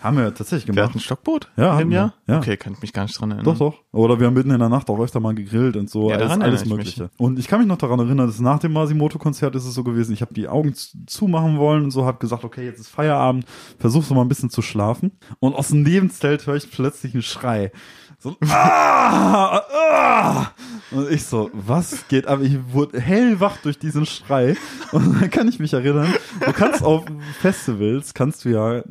[0.00, 0.90] haben wir tatsächlich Wir gemacht.
[0.90, 1.96] hatten Stockboot Ja, in wir.
[1.96, 2.14] Jahr?
[2.26, 2.38] Ja.
[2.38, 3.44] Okay, kann ich mich gar nicht dran erinnern.
[3.44, 3.82] Doch, doch.
[3.92, 6.08] Oder wir haben mitten in der Nacht auch öfter mal gegrillt und so.
[6.10, 7.10] Ja, alles, daran alles ich Mögliche.
[7.16, 10.12] Und ich kann mich noch daran erinnern, dass nach dem Masimoto-Konzert ist es so gewesen,
[10.12, 10.74] ich habe die Augen
[11.06, 13.44] zumachen wollen und so, habe gesagt, okay, jetzt ist Feierabend,
[13.78, 15.12] versuch so mal ein bisschen zu schlafen.
[15.40, 17.72] Und aus dem Nebenzelt höre ich plötzlich einen Schrei.
[18.20, 20.50] So, ein ah, ah.
[20.90, 22.40] Und ich so, was geht ab?
[22.42, 24.56] Ich wurde hellwach durch diesen Schrei.
[24.90, 26.12] Und dann kann ich mich erinnern,
[26.44, 27.04] du kannst auf
[27.40, 28.82] Festivals, kannst du ja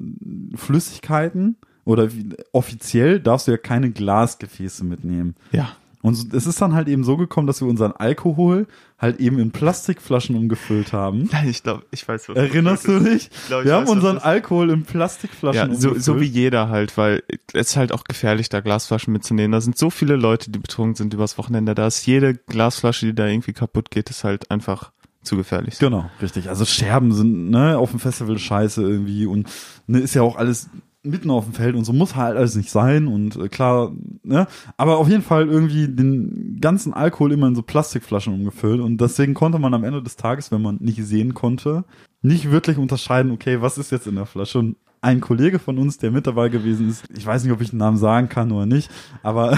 [0.55, 5.35] Flüssigkeiten oder wie, offiziell darfst du ja keine Glasgefäße mitnehmen.
[5.51, 5.75] Ja.
[6.01, 8.67] Und es ist dann halt eben so gekommen, dass wir unseren Alkohol
[8.99, 11.27] halt eben in Plastikflaschen umgefüllt haben.
[11.31, 13.29] Nein, ich glaube, ich weiß, was Erinnerst du dich?
[13.47, 16.03] glaub, ich wir haben weiß, unseren Alkohol in Plastikflaschen Ja, so, umgefüllt.
[16.03, 17.23] so wie jeder halt, weil
[17.53, 19.51] es ist halt auch gefährlich, da Glasflaschen mitzunehmen.
[19.51, 21.73] Da sind so viele Leute, die betrunken sind übers Wochenende.
[21.73, 24.91] Da ist jede Glasflasche, die da irgendwie kaputt geht, ist halt einfach
[25.23, 25.77] zu gefährlich.
[25.79, 26.47] Genau, richtig.
[26.49, 29.49] Also Scherben sind ne auf dem Festival scheiße irgendwie und
[29.87, 30.69] ne, ist ja auch alles
[31.09, 33.93] mitten auf dem Feld und so muss halt alles nicht sein und äh, klar,
[34.23, 34.47] ne,
[34.77, 39.33] aber auf jeden Fall irgendwie den ganzen Alkohol immer in so Plastikflaschen umgefüllt und deswegen
[39.33, 41.85] konnte man am Ende des Tages, wenn man nicht sehen konnte,
[42.21, 44.59] nicht wirklich unterscheiden, okay, was ist jetzt in der Flasche?
[44.59, 47.69] Und ein Kollege von uns, der mit dabei gewesen ist, ich weiß nicht, ob ich
[47.69, 48.89] den Namen sagen kann oder nicht,
[49.23, 49.57] aber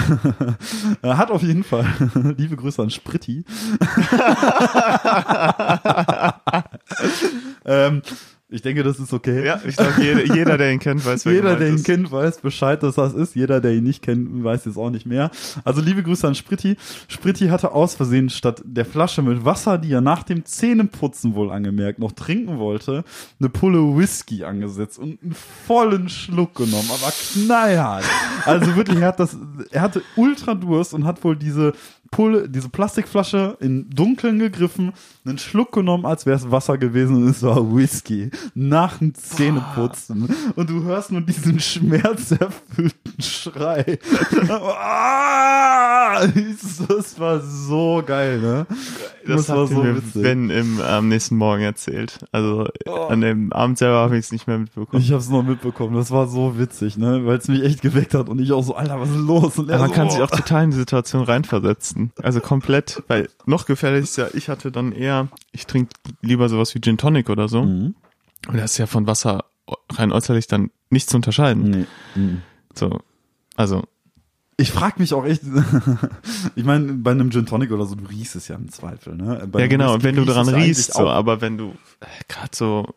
[1.02, 1.86] er hat auf jeden Fall,
[2.36, 3.44] liebe Grüße an Spritti,
[7.64, 8.02] ähm,
[8.50, 9.46] ich denke, das ist okay.
[9.46, 11.84] Ja, ich glaube, jeder, jeder, der ihn kennt, weiß, wer Jeder, der ihn ist.
[11.84, 13.34] kennt, weiß Bescheid, dass das ist.
[13.36, 15.30] Jeder, der ihn nicht kennt, weiß jetzt auch nicht mehr.
[15.64, 16.76] Also liebe Grüße an Spritti.
[17.08, 21.50] Spritti hatte aus Versehen statt der Flasche mit Wasser, die er nach dem Zähneputzen wohl
[21.50, 23.04] angemerkt noch trinken wollte,
[23.38, 25.34] eine Pulle Whisky angesetzt und einen
[25.66, 28.04] vollen Schluck genommen, aber knallhart.
[28.44, 29.36] Also wirklich, er hat das,
[29.70, 31.72] er hatte ultra Durst und hat wohl diese
[32.10, 34.92] Pulle, diese Plastikflasche in Dunkeln gegriffen,
[35.24, 38.30] einen Schluck genommen, als wäre es Wasser gewesen und es war Whisky.
[38.54, 40.28] Nach dem Zähneputzen.
[40.56, 43.98] Und du hörst nur diesen schmerzerfüllten Schrei.
[46.88, 48.66] Das war so geil, ne?
[49.26, 50.22] Das, war hat so mir witzig.
[50.22, 52.24] Ben im, am nächsten Morgen erzählt.
[52.32, 53.06] Also Oh.
[53.08, 55.02] an dem Abend selber habe ich es nicht mehr mitbekommen.
[55.02, 55.94] Ich hab's noch mitbekommen.
[55.94, 57.24] Das war so witzig, ne?
[57.26, 59.58] Weil es mich echt geweckt hat und ich auch so, Alter, was ist los?
[59.58, 60.10] Und man so, kann oh.
[60.10, 62.12] sich auch total in die Situation reinversetzen.
[62.22, 66.74] Also komplett, weil noch gefährlich ist ja, ich hatte dann eher, ich trinke lieber sowas
[66.74, 67.62] wie Gin Tonic oder so.
[67.62, 67.94] Mhm.
[68.48, 69.44] Und das ist ja von Wasser
[69.92, 71.70] rein äußerlich dann nicht zu unterscheiden.
[71.70, 71.86] Nee.
[72.14, 72.42] Mhm.
[72.74, 73.00] So,
[73.56, 73.84] also
[74.56, 75.42] Ich frag mich auch echt,
[76.54, 79.46] ich meine, bei einem Gin Tonic oder so, du riechst es ja im Zweifel, ne?
[79.50, 82.94] Bei ja genau, Whisky wenn du eigentlich riechst, so, aber wenn du äh, gerade so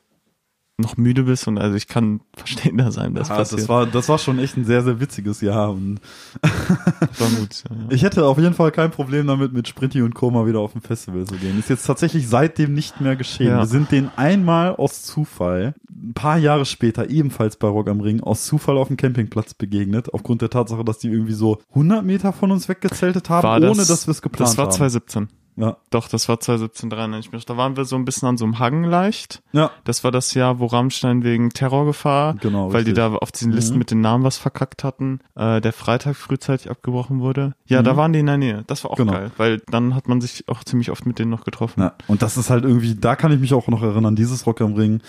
[0.80, 3.62] noch müde bist und also ich kann verstehender sein, das Ja, passiert.
[3.62, 6.00] das war, das war schon echt ein sehr, sehr witziges Jahr und
[6.42, 7.64] war gut.
[7.70, 10.76] Ja, ich hätte auf jeden Fall kein Problem damit, mit Sprinty und Koma wieder auf
[10.76, 11.60] ein Festival zu gehen.
[11.60, 13.50] Ist jetzt tatsächlich seitdem nicht mehr geschehen.
[13.50, 13.60] Ja.
[13.60, 18.22] Wir sind denen einmal aus Zufall, ein paar Jahre später, ebenfalls bei Rock am Ring,
[18.22, 22.34] aus Zufall auf dem Campingplatz begegnet, aufgrund der Tatsache, dass die irgendwie so 100 Meter
[22.34, 25.30] von uns weggezeltet haben, War ohne das- dass wir es geplant Das war haben.
[25.56, 25.64] 2017.
[25.64, 25.78] Ja.
[25.90, 27.14] Doch, das war 2017 dran.
[27.14, 27.46] Ich mich.
[27.46, 29.42] Da waren wir so ein bisschen an so einem Hang leicht.
[29.52, 32.96] ja, Das war das Jahr, wo Rammstein wegen Terrorgefahr, Genau, weil die richtig.
[32.96, 33.80] da auf diesen Listen Mhm.
[33.80, 37.54] mit den Namen was verkackt hatten, äh, der Freitag frühzeitig abgebrochen wurde.
[37.66, 37.86] Ja, Mhm.
[37.86, 38.64] da waren die in der Nähe.
[38.68, 39.12] Das war auch Genau.
[39.14, 41.82] geil, weil dann hat man sich auch ziemlich oft mit denen noch getroffen.
[41.82, 44.62] Ja, und das ist halt irgendwie, da kann ich mich auch noch erinnern, dieses Rock
[44.62, 45.02] am Ring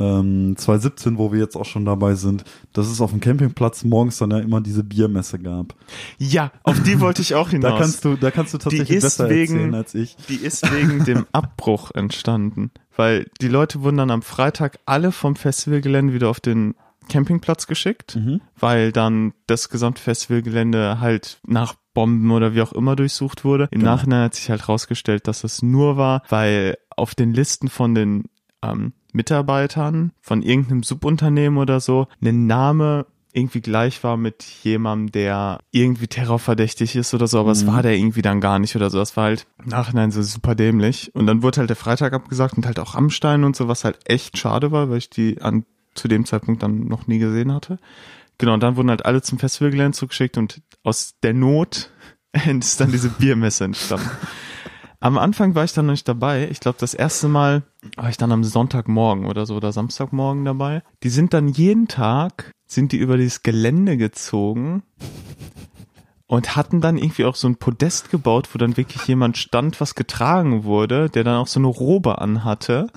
[0.00, 4.18] ähm, 2017, wo wir jetzt auch schon dabei sind, dass es auf dem Campingplatz morgens
[4.18, 5.74] dann ja immer diese Biermesse gab.
[6.18, 7.72] Ja, auf die wollte ich auch hinaus.
[7.72, 10.16] Da kannst du, da kannst du tatsächlich ist besser wegen- erzählen als ich.
[10.28, 15.36] Die ist wegen dem Abbruch entstanden, weil die Leute wurden dann am Freitag alle vom
[15.36, 16.74] Festivalgelände wieder auf den
[17.08, 18.40] Campingplatz geschickt, Mhm.
[18.60, 23.66] weil dann das gesamte Festivalgelände halt nach Bomben oder wie auch immer durchsucht wurde.
[23.70, 23.92] Im Genau.
[23.92, 28.24] Nachhinein hat sich halt rausgestellt, dass es nur war, weil auf den Listen von den
[28.62, 35.60] ähm, Mitarbeitern von irgendeinem Subunternehmen oder so ein Name irgendwie gleich war mit jemandem, der
[35.70, 37.68] irgendwie terrorverdächtig ist oder so, aber es Mhm.
[37.68, 38.98] war der irgendwie dann gar nicht oder so.
[38.98, 41.14] Das war halt im Nachhinein so super dämlich.
[41.14, 43.98] Und dann wurde halt der Freitag abgesagt und halt auch Rammstein und so, was halt
[44.06, 47.78] echt schade war, weil ich die an zu dem Zeitpunkt dann noch nie gesehen hatte.
[48.38, 51.90] Genau, und dann wurden halt alle zum Festivalgelände zugeschickt und aus der Not
[52.60, 54.08] ist dann diese Biermesse entstanden.
[55.00, 56.48] Am Anfang war ich dann noch nicht dabei.
[56.50, 57.62] Ich glaube, das erste Mal
[57.96, 60.82] war ich dann am Sonntagmorgen oder so oder Samstagmorgen dabei.
[61.04, 64.82] Die sind dann jeden Tag, sind die über dieses Gelände gezogen
[66.26, 69.94] und hatten dann irgendwie auch so ein Podest gebaut, wo dann wirklich jemand stand, was
[69.94, 72.88] getragen wurde, der dann auch so eine Robe anhatte.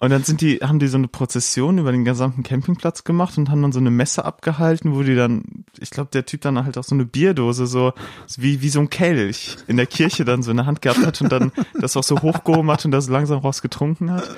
[0.00, 3.48] Und dann sind die, haben die so eine Prozession über den gesamten Campingplatz gemacht und
[3.50, 6.76] haben dann so eine Messe abgehalten, wo die dann, ich glaube, der Typ dann halt
[6.76, 7.92] auch so eine Bierdose, so
[8.36, 11.20] wie, wie so ein Kelch in der Kirche dann so in der Hand gehabt hat
[11.22, 14.28] und dann das auch so hochgehoben hat und das langsam raus getrunken hat.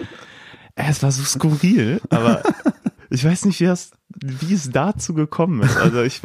[0.76, 2.42] Äh, Es war so skurril, aber
[3.10, 5.76] ich weiß nicht, wie es, wie es dazu gekommen ist.
[5.78, 6.20] Also ich,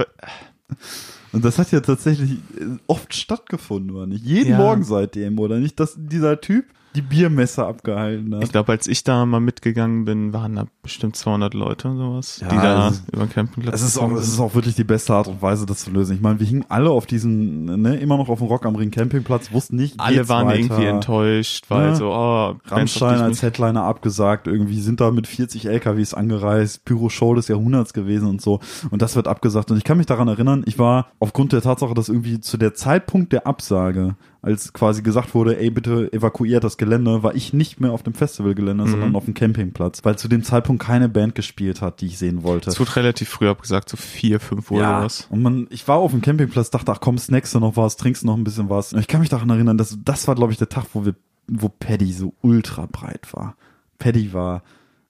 [1.32, 4.26] Und das hat ja tatsächlich äh, oft stattgefunden, oder nicht?
[4.26, 4.58] Jeden Ja.
[4.58, 5.80] Morgen seitdem, oder nicht?
[5.80, 6.66] Dass dieser Typ
[6.96, 8.44] die Biermesse abgehalten hat.
[8.44, 12.40] ich glaube, als ich da mal mitgegangen bin, waren da bestimmt 200 Leute und sowas,
[12.42, 14.84] Ja, die da ist- über den Campingplatz Es ist, auch, es ist auch wirklich die
[14.84, 16.16] beste Art und Weise, das zu lösen.
[16.16, 18.92] Ich meine, wir hingen alle auf diesem, ne, immer noch auf dem Rock am Ring
[18.92, 20.60] Campingplatz, wussten nicht, Alle waren weiter.
[20.60, 21.96] irgendwie enttäuscht, weil Ja.
[21.96, 27.48] so, oh, Rammstein als Headliner abgesagt, irgendwie sind da mit 40 LKWs angereist, Pyro-Show des
[27.48, 28.60] Jahrhunderts gewesen und so.
[28.90, 29.72] Und das wird abgesagt.
[29.72, 32.74] Und ich kann mich daran erinnern, ich war aufgrund der Tatsache, dass irgendwie zu der
[32.74, 37.80] Zeitpunkt der Absage, als quasi gesagt wurde, ey, bitte evakuiert das Gelände, war ich nicht
[37.80, 38.90] mehr auf dem Festivalgelände, Mhm.
[38.90, 42.42] sondern auf dem Campingplatz, weil zu dem Zeitpunkt keine Band gespielt hat, die ich sehen
[42.44, 42.70] wollte.
[42.72, 45.28] Es wurde relativ früh abgesagt, so vier, fünf Uhr oder was.
[45.30, 48.24] Und man, ich war auf dem Campingplatz, dachte, ach komm, snackst du noch was, trinkst
[48.24, 48.94] du noch ein bisschen was.
[48.94, 51.14] Und ich kann mich daran erinnern, dass das war, glaube ich, der Tag, wo wir,
[51.48, 53.56] wo Paddy so ultra breit war.
[54.00, 54.64] Paddy war,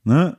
[0.03, 0.37] ne,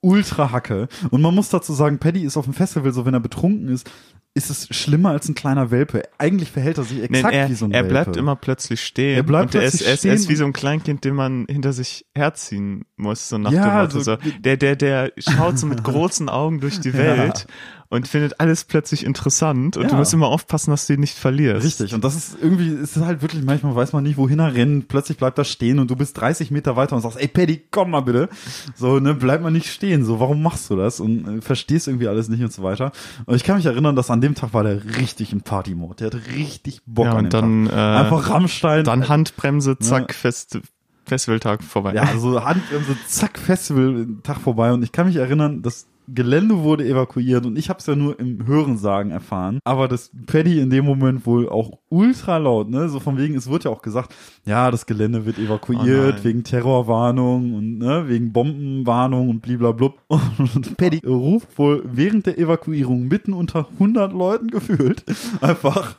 [0.00, 0.88] ultra Hacke.
[1.10, 3.90] Und man muss dazu sagen, Paddy ist auf dem Festival, so wenn er betrunken ist,
[4.36, 6.02] ist es schlimmer als ein kleiner Welpe.
[6.18, 7.88] Eigentlich verhält er sich Nee, exakt er, wie so ein er Welpe.
[7.88, 9.16] bleibt immer plötzlich stehen.
[9.16, 11.04] Er bleibt und er ist, plötzlich er, ist, er ist stehen wie so ein Kleinkind,
[11.04, 14.00] den man hinter sich herziehen muss, so nach Ja, dem Motto.
[14.00, 17.46] so- der, der, der schaut so mit großen Augen durch die Ja.
[17.88, 19.88] Und findet alles plötzlich interessant und Ja.
[19.90, 21.64] du musst immer aufpassen, dass du ihn nicht verlierst.
[21.64, 21.94] Richtig.
[21.94, 24.88] Und das ist irgendwie, ist halt wirklich, manchmal weiß man nicht, wohin er rennt.
[24.88, 27.90] Plötzlich bleibt er stehen und du bist 30 Meter weiter und sagst, ey Paddy, komm
[27.92, 28.28] mal bitte.
[28.74, 30.04] So, ne, bleib mal nicht stehen.
[30.04, 30.98] So, warum machst du das?
[30.98, 32.90] Und äh, verstehst irgendwie alles nicht und so weiter.
[33.26, 35.94] Und ich kann mich erinnern, dass an dem Tag war der richtig in Party-Mode.
[35.96, 37.76] Der hatte richtig Bock Ja, an und dem dann, Tag.
[37.76, 38.84] äh, Einfach Rammstein.
[38.84, 40.58] dann Handbremse, zack, Fest,
[41.04, 41.94] Festivaltag vorbei.
[41.94, 44.72] Ja, also Hand, so zack, Festival, Tag vorbei.
[44.72, 48.18] Und ich kann mich erinnern, das Gelände wurde evakuiert und ich habe es ja nur
[48.18, 49.58] im Hörensagen erfahren.
[49.64, 52.88] Aber das Paddy in dem Moment wohl auch ultra laut, ne?
[52.88, 56.24] So von wegen, es wird ja auch gesagt, ja, das Gelände wird Oh evakuiert nein.
[56.24, 60.00] wegen Terrorwarnung und ne, wegen Bombenwarnung und bliblablub.
[60.08, 65.04] Und Paddy ruft wohl während der Evakuierung mitten unter 100 Leuten gefühlt
[65.40, 65.96] einfach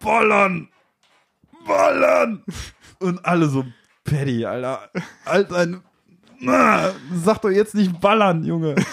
[0.00, 0.68] Bollern!
[1.66, 2.42] Bollern!
[3.00, 3.64] Und alle so,
[4.04, 4.90] Paddy, Alter,
[5.24, 5.80] ein, na,
[7.14, 8.74] sag doch jetzt nicht ballern, Junge.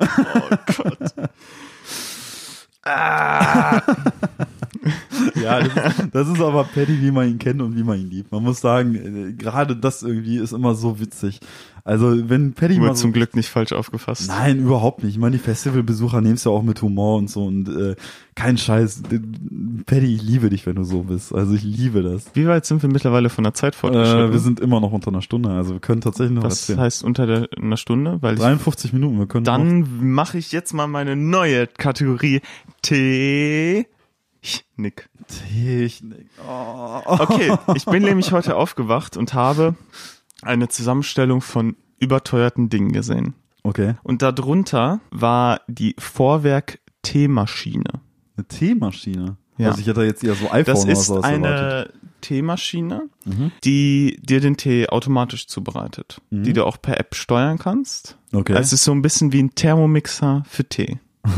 [0.00, 1.14] Oh Gott.
[5.42, 8.10] Ja, das ist, das ist aber Paddy, wie man ihn kennt und wie man ihn
[8.10, 8.32] liebt.
[8.32, 11.40] Man muss sagen, äh, gerade das irgendwie ist immer so witzig.
[11.88, 14.28] Also, wenn Paddy mal so, zum Glück nicht falsch aufgefasst.
[14.28, 15.14] Nein, überhaupt nicht.
[15.14, 17.96] Ich meine, die Festivalbesucher nehmen es ja auch mit Humor und so und äh,
[18.34, 19.02] kein Scheiß.
[19.86, 21.34] Paddy, ich liebe dich, wenn du so bist.
[21.34, 22.26] Also ich liebe das.
[22.34, 24.32] Wie weit sind wir mittlerweile von der Zeit Äh, fortgeschritten?
[24.32, 26.80] wir sind immer noch unter einer Stunde, also wir können tatsächlich noch Was erzählen.
[26.80, 28.18] heißt unter der, einer Stunde?
[28.20, 32.42] Weil ich 53 Minuten, wir können Dann mache ich jetzt mal meine neue Kategorie
[32.82, 33.86] Technik.
[35.26, 36.26] Technik.
[36.46, 37.00] Oh.
[37.06, 39.74] Okay, ich bin nämlich heute aufgewacht und habe
[40.42, 43.34] eine Zusammenstellung von überteuerten Dingen gesehen.
[43.64, 43.94] Okay.
[44.02, 47.84] Und darunter war die Vorwerk Teemaschine.
[48.36, 49.36] Eine Teemaschine.
[49.56, 49.68] Ja.
[49.70, 51.44] Also ich hätte jetzt eher so iPhone Das oder ist erwartet.
[51.44, 53.50] eine Teemaschine, Mhm.
[53.64, 56.44] die dir den Tee automatisch zubereitet, Mhm.
[56.44, 58.16] die du auch per App steuern kannst.
[58.32, 58.52] Okay.
[58.54, 60.98] Also es ist so ein bisschen wie ein Thermomixer für Tee.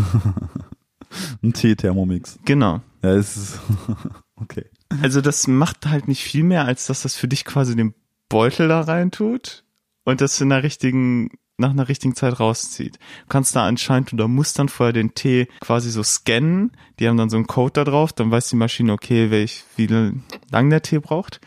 [1.43, 2.39] Ein Tee-Thermomix.
[2.45, 2.81] Genau.
[3.03, 3.61] Ja, es ist,
[4.37, 4.67] okay.
[5.03, 7.95] Also das macht halt nicht viel mehr, als dass das für dich quasi den
[8.31, 9.65] Beutel da rein tut
[10.05, 12.95] und das in der richtigen, nach einer richtigen Zeit rauszieht.
[12.97, 16.73] Du kannst da anscheinend oder musst dann vorher den Tee quasi so scannen.
[16.99, 19.87] Die haben dann so einen Code da drauf, dann weiß die Maschine, okay, welch, wie
[19.87, 21.43] lang der Tee braucht.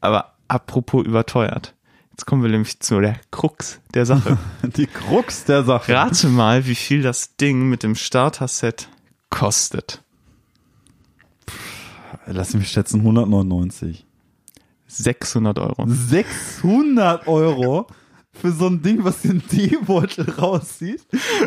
[0.00, 1.74] Aber apropos überteuert.
[2.10, 4.36] Jetzt kommen wir nämlich zu der Krux der Sache.
[4.76, 5.94] Die Krux der Sache.
[5.94, 8.88] Rate mal, wie viel das Ding mit dem Starter-Set
[9.30, 10.02] kostet.
[12.26, 14.06] Lass mich schätzen, 199.
[14.96, 15.84] 600 Euro.
[15.86, 17.86] 600 Euro
[18.32, 21.02] für so ein Ding, was den Teebeutel rauszieht.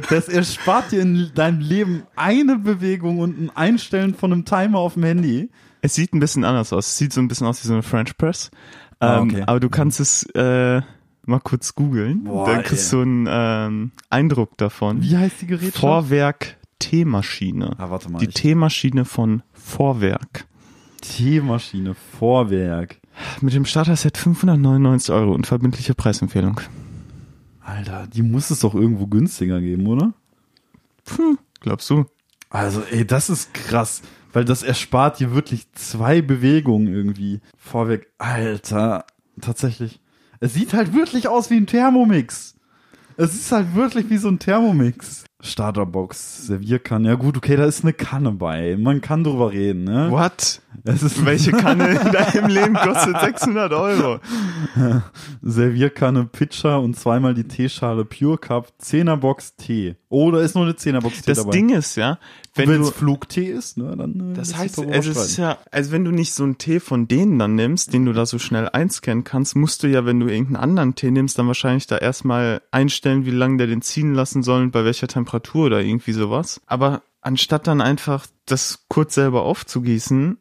[0.10, 4.94] Das erspart dir in deinem Leben eine Bewegung und ein Einstellen von einem Timer auf
[4.94, 5.50] dem Handy.
[5.82, 6.88] Es sieht ein bisschen anders aus.
[6.88, 8.52] Es sieht so ein bisschen aus wie so eine French Press.
[9.00, 9.44] Ah, Ähm, okay.
[9.46, 10.82] Aber du kannst es äh,
[11.26, 12.26] mal kurz googeln.
[12.26, 15.02] Dann kriegst du einen ähm, Eindruck davon.
[15.02, 15.78] Wie heißt die Gerätschaft?
[15.78, 17.76] Vorwerk Teemaschine.
[17.78, 18.20] ah, warte mal.
[18.20, 20.46] Die Teemaschine von Vorwerk.
[21.02, 23.00] Teemaschine, Vorwerk.
[23.42, 26.62] Mit dem Starter-Set 599 Euro und verbindliche Preisempfehlung.
[27.62, 30.14] Alter, die muss es doch irgendwo günstiger geben, oder?
[31.04, 32.06] Puh, glaubst du?
[32.50, 34.02] Also, ey, das ist krass,
[34.34, 37.42] weil das erspart dir wirklich zwei Bewegungen irgendwie.
[37.58, 39.06] Vorweg, Alter,
[39.42, 40.00] tatsächlich.
[40.40, 42.56] Es sieht halt wirklich aus wie ein Thermomix.
[43.18, 45.26] Es ist halt wirklich wie so ein Thermomix.
[45.46, 47.08] Starterbox, Servierkanne.
[47.08, 48.76] Ja gut, okay, da ist eine Kanne bei.
[48.78, 50.10] Man kann drüber reden, ne?
[50.12, 50.62] What?
[50.84, 54.20] Es ist Welche Kanne in deinem Leben kostet 600 Euro?
[55.42, 59.96] Servierkanne, Pitcher und zweimal die Teeschale Pure Cup, Zehnerbox Tee.
[60.18, 61.52] Oh, da ist nur eine Zehnerbox Tee Das dabei.
[61.52, 62.20] Ding ist ja,
[62.54, 66.12] wenn es Flugtee ist, ne, dann äh, Das heißt, es ist ja, also wenn du
[66.12, 69.58] nicht so einen Tee von denen dann nimmst, den du da so schnell einscannen kannst,
[69.58, 73.32] musst du ja, wenn du irgendeinen anderen Tee nimmst, dann wahrscheinlich da erstmal einstellen, wie
[73.32, 76.62] lange der den ziehen lassen soll und bei welcher Temperatur oder irgendwie sowas.
[76.66, 80.38] Aber anstatt dann einfach das kurz selber aufzugießen,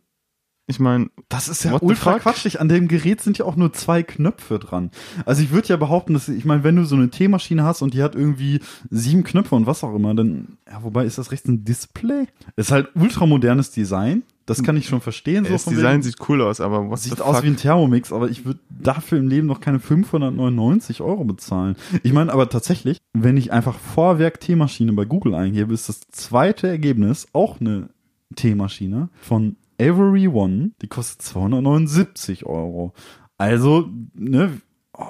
[0.67, 2.61] ich meine, Das ist ja ultra quatschig.
[2.61, 4.91] An dem Gerät sind ja auch nur zwei Knöpfe dran.
[5.27, 7.93] Also ich würde ja behaupten, dass, ich meine, wenn du so eine Teemaschine hast und
[7.93, 8.61] die hat irgendwie
[8.91, 12.27] sieben Knöpfe und was auch immer, dann, ja, wobei ist das rechts ein Display?
[12.57, 14.23] Ist halt ultramodernes Design.
[14.47, 15.45] Das kann ich schon verstehen.
[15.45, 16.03] So das Design wegen.
[16.03, 19.29] sieht cool aus, aber was Sieht aus wie ein Thermomix, aber ich würde dafür im
[19.29, 21.77] Leben noch keine 599 Euro bezahlen.
[22.03, 26.69] Ich meine aber tatsächlich, wenn ich einfach Vorwerk Teemaschine bei Google eingebe, ist das zweite
[26.69, 27.89] Ergebnis auch eine
[28.37, 30.73] Teemaschine von Every One.
[30.83, 32.93] Die kostet 279 Euro.
[33.37, 34.61] Also, ne,
[34.97, 35.09] oh,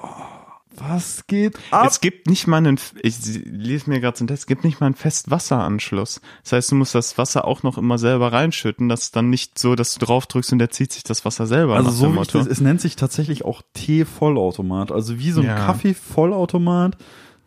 [0.77, 1.87] was geht ab?
[1.87, 4.81] Es gibt nicht mal einen, ich lese mir gerade so einen Test, es gibt nicht
[4.81, 6.21] mal einen Festwasseranschluss.
[6.43, 8.89] Das heißt, du musst das Wasser auch noch immer selber reinschütten.
[8.89, 11.47] Das ist dann nicht so, dass du drauf drückst und der zieht sich das Wasser
[11.47, 11.77] selber.
[11.77, 14.91] Also so wie das, es nennt sich tatsächlich auch Tee-Vollautomat.
[14.91, 15.57] Also wie so ein Ja.
[15.67, 16.97] Kaffee-Vollautomat,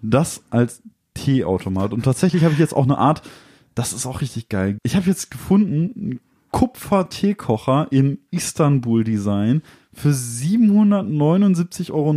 [0.01, 0.81] das als
[1.13, 1.93] Teeautomat.
[1.93, 3.23] Und tatsächlich habe ich jetzt auch eine Art,
[3.75, 4.77] das ist auch richtig geil.
[4.83, 6.19] Ich habe jetzt gefunden,
[6.51, 9.61] Kupfer-Teekocher im Istanbul-Design
[9.93, 12.13] für 779,90 Euro,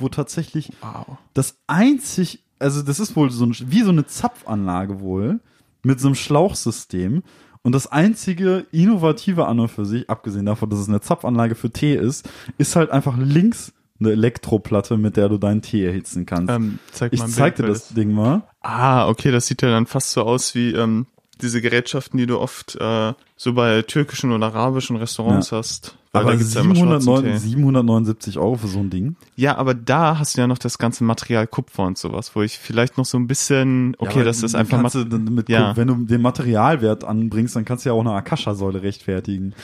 [0.00, 1.06] wo tatsächlich wow.
[1.34, 5.40] das einzig, also das ist wohl so ein, wie so eine Zapfanlage wohl,
[5.82, 7.22] mit so einem Schlauchsystem.
[7.62, 11.70] Und das einzige Innovative an und für sich, abgesehen davon, dass es eine Zapfanlage für
[11.70, 16.50] Tee ist, ist halt einfach links eine Elektroplatte, mit der du deinen Tee erhitzen kannst.
[16.50, 18.42] Ähm, zeig ich zeig dir das Ding mal.
[18.60, 21.06] Ah, okay, das sieht ja dann fast so aus wie ähm,
[21.42, 25.96] diese Gerätschaften, die du oft äh, so bei türkischen oder arabischen Restaurants hast.
[26.12, 27.38] Aber da gibt's ja immer schwarzen 709, Tee.
[27.38, 29.14] 779 Euro für so ein Ding.
[29.36, 32.58] Ja, aber da hast du ja noch das ganze Material Kupfer und sowas, wo ich
[32.58, 35.76] vielleicht noch so ein bisschen, okay, Ja, das ist einfach mit, Ja.
[35.76, 39.54] wenn du den Materialwert anbringst, dann kannst du ja auch eine Akasha-Säule rechtfertigen.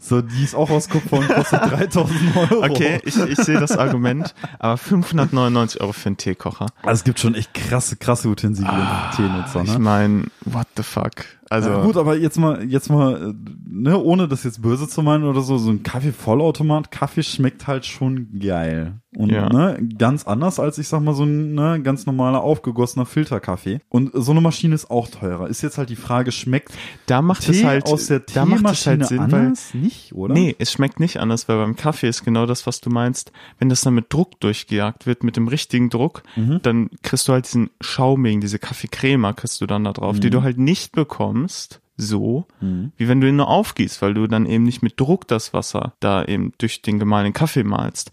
[0.00, 2.64] So, die ist auch aus Kupfer und kostet 3000 Euro.
[2.64, 6.66] okay, ich, ich sehe das Argument, aber 599 Euro für einen Teekocher.
[6.82, 8.70] Also es gibt schon echt krasse, krasse Utensilien
[9.10, 9.78] für Teenutzer, Ich ne?
[9.80, 11.12] meine, what the fuck?
[11.48, 13.34] Also, ja, gut, aber jetzt mal, jetzt mal, äh,
[13.68, 17.86] ne, ohne das jetzt böse zu meinen oder so, so ein Kaffee-Vollautomat, Kaffee schmeckt halt
[17.86, 19.00] schon geil.
[19.16, 19.48] Und Ja.
[19.48, 23.80] ne, ganz anders als ich sag mal so ein ne, ganz normaler aufgegossener Filterkaffee.
[23.88, 25.48] Und so eine Maschine ist auch teurer.
[25.48, 26.72] Ist jetzt halt die Frage, schmeckt
[27.06, 29.72] da macht Tee es halt, aus der da macht es halt Sinn, weil anders?
[29.72, 30.34] nicht, oder?
[30.34, 33.32] Nee, es schmeckt nicht anders, weil beim Kaffee ist genau das, was du meinst.
[33.58, 36.60] Wenn das dann mit Druck durchgejagt wird, mit dem richtigen Druck, Mhm.
[36.62, 40.20] dann kriegst du halt diesen schaumigen, diese Kaffeecrema kriegst du dann da drauf, Mhm.
[40.20, 44.44] die du halt nicht bekommst, so, wie wenn du ihn nur aufgießt, weil du dann
[44.46, 48.10] eben nicht mit Druck das Wasser da eben durch den gemahlenen Kaffee malst.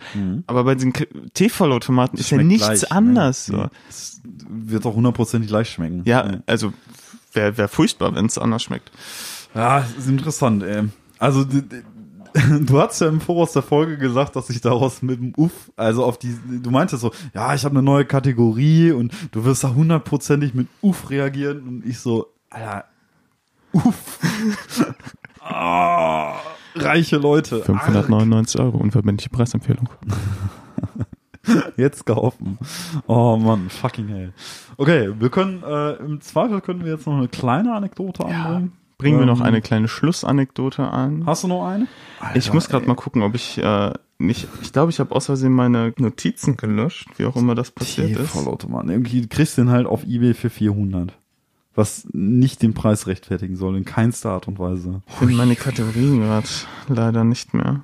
[0.47, 2.47] Aber bei diesen K- Teevollautomaten ist ja Mhm.
[2.47, 3.49] Nichts gleich, anders.
[3.49, 3.69] Ne?
[3.89, 4.21] So.
[4.49, 6.01] Wird auch hundertprozentig gleich schmecken.
[6.05, 6.37] Ja, Nee.
[6.45, 6.71] also
[7.33, 8.91] wäre wär furchtbar, wenn es anders schmeckt.
[9.55, 10.83] Ja, ist interessant, ey.
[11.19, 11.45] Also,
[12.65, 16.03] du hast ja im Voraus der Folge gesagt, dass ich daraus mit dem Uff, also
[16.05, 19.73] auf die, du meintest so, ja, ich habe eine neue Kategorie und du wirst da
[19.73, 22.85] hundertprozentig mit Uff reagieren und ich so, Alter,
[23.73, 24.19] Uff.
[25.41, 26.35] Ah,
[26.75, 27.61] reiche Leute.
[27.63, 29.89] 599 Euro, unverbindliche Preisempfehlung.
[31.75, 32.57] Jetzt kaufen.
[33.07, 34.33] Oh Mann, fucking hell.
[34.77, 38.71] Okay, wir können, äh, im Zweifel können wir jetzt noch eine kleine Anekdote anbringen.
[38.97, 41.25] Bringen wir noch Ähm, eine kleine Schlussanekdote an.
[41.25, 41.87] Hast du noch eine?
[42.35, 45.51] Ich muss gerade mal gucken, ob ich äh, nicht, ich glaube, ich habe aus Versehen
[45.51, 48.29] meine Notizen gelöscht, wie auch immer das passiert ist.
[48.29, 48.85] Vollautomat.
[48.87, 51.11] Irgendwie kriegst du den halt auf Ebay für 400.
[51.75, 55.01] Was nicht den Preis rechtfertigen soll, in keinster Art und Weise.
[55.07, 56.47] Ich finde meine Kategorien gerade
[56.87, 57.81] leider nicht mehr.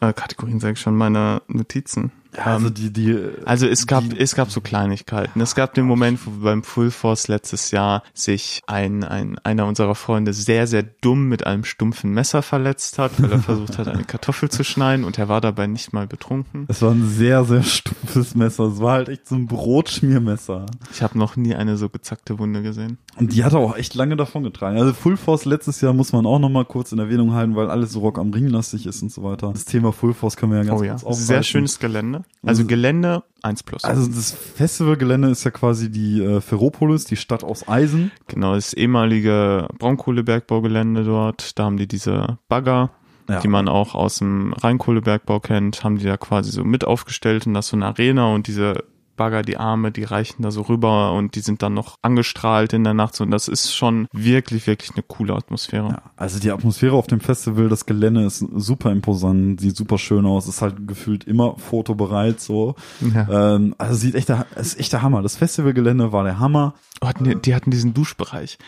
[0.00, 2.12] Äh, Kategorien sage ich schon, meine Notizen.
[2.36, 5.40] Also Ähm, die, die, Also es gab, die, es gab so Kleinigkeiten.
[5.40, 9.94] Es gab den Moment, wo beim Full Force letztes Jahr sich ein, ein, einer unserer
[9.94, 14.04] Freunde sehr, sehr dumm mit einem stumpfen Messer verletzt hat, weil er versucht hat, eine
[14.04, 16.66] Kartoffel zu schneiden und er war dabei nicht mal betrunken.
[16.68, 18.64] es war ein sehr, sehr stumpfes Messer.
[18.64, 20.66] Es war halt echt so ein Brotschmiermesser.
[20.92, 22.98] Ich habe noch nie eine so gezackte Wunde gesehen.
[23.16, 24.78] Und die hat er auch echt lange davon getragen.
[24.78, 27.92] Also Full Force letztes Jahr muss man auch nochmal kurz in Erwähnung halten, weil alles
[27.92, 29.52] so Rock am Ring lastig ist und so weiter.
[29.52, 31.26] Das Thema Full Force können wir ja ganz oh ja, kurz aufgreifen.
[31.26, 32.23] sehr schönes Gelände.
[32.42, 33.84] Also Also- Gelände 1 plus.
[33.84, 38.10] Also das Festivalgelände ist ja quasi die äh, Ferropolis, die Stadt aus Eisen.
[38.26, 41.58] genau, das ehemalige Braunkohlebergbaugelände dort.
[41.58, 42.90] Da haben die diese Bagger,
[43.28, 43.40] Ja.
[43.40, 47.54] die man auch aus dem Rheinkohlebergbau kennt, haben die da quasi so mit aufgestellt und
[47.54, 48.84] das ist so eine Arena und diese
[49.16, 52.84] Bagger, die Arme, die reichen da so rüber und die sind dann noch angestrahlt in
[52.84, 55.88] der Nacht und das ist schon wirklich, wirklich eine coole Atmosphäre.
[55.88, 60.26] Ja, also die Atmosphäre auf dem Festival, das Gelände ist super imposant, sieht super schön
[60.26, 62.74] aus, ist halt gefühlt immer fotobereit so.
[63.14, 63.54] Ja.
[63.54, 65.22] Ähm, also sieht echt, der- ist echt der Hammer.
[65.22, 66.74] Das Festivalgelände war der Hammer.
[67.00, 68.58] Oh, hatten die, die hatten diesen Duschbereich.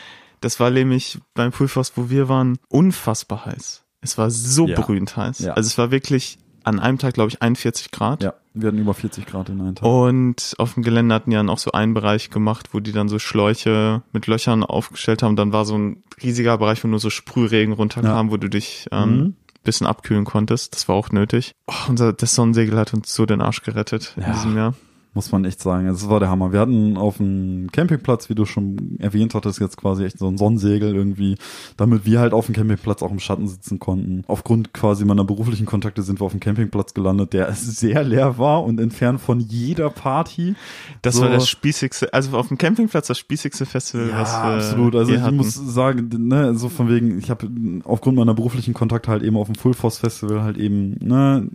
[0.40, 3.82] Das war nämlich beim Pulvers, wo wir waren, unfassbar heiß.
[4.02, 4.78] Es war so Ja.
[4.80, 5.40] brühend heiß.
[5.40, 5.54] Ja.
[5.54, 8.22] Also es war wirklich an einem Tag, glaube ich, 41 Grad.
[8.22, 9.88] Ja, wir hatten über 40 Grad in einem Tag.
[9.88, 13.08] Und auf dem Gelände hatten die dann auch so einen Bereich gemacht, wo die dann
[13.08, 15.36] so Schläuche mit Löchern aufgestellt haben.
[15.36, 19.16] Dann war so ein riesiger Bereich, wo nur so Sprühregen runterkam, wo du dich ähm,
[19.18, 19.34] Mhm.
[19.64, 20.74] bisschen abkühlen konntest.
[20.74, 21.52] Das war auch nötig.
[21.66, 24.32] Oh, unser, das Sonnensegel hat uns so den Arsch gerettet in Ja.
[24.32, 24.74] diesem Jahr.
[25.16, 25.88] Muss man echt sagen.
[25.88, 26.52] Also, Das war der Hammer.
[26.52, 30.36] Wir hatten auf dem Campingplatz, wie du schon erwähnt hattest, jetzt quasi echt so ein
[30.36, 31.36] Sonnensegel irgendwie,
[31.78, 34.24] damit wir halt auf dem Campingplatz auch im Schatten sitzen konnten.
[34.26, 38.62] Aufgrund quasi meiner beruflichen Kontakte sind wir auf dem Campingplatz gelandet, der sehr leer war
[38.62, 40.54] und entfernt von jeder Party.
[41.00, 41.22] Das So.
[41.22, 44.96] war das spießigste, also auf dem Campingplatz das spießigste Festival, Ja, was wir absolut.
[44.96, 45.36] Also ich hatten.
[45.36, 47.48] muss sagen, ne, so von wegen, ich habe
[47.84, 51.48] aufgrund meiner beruflichen Kontakte halt eben auf dem Full Force Festival halt eben, ne,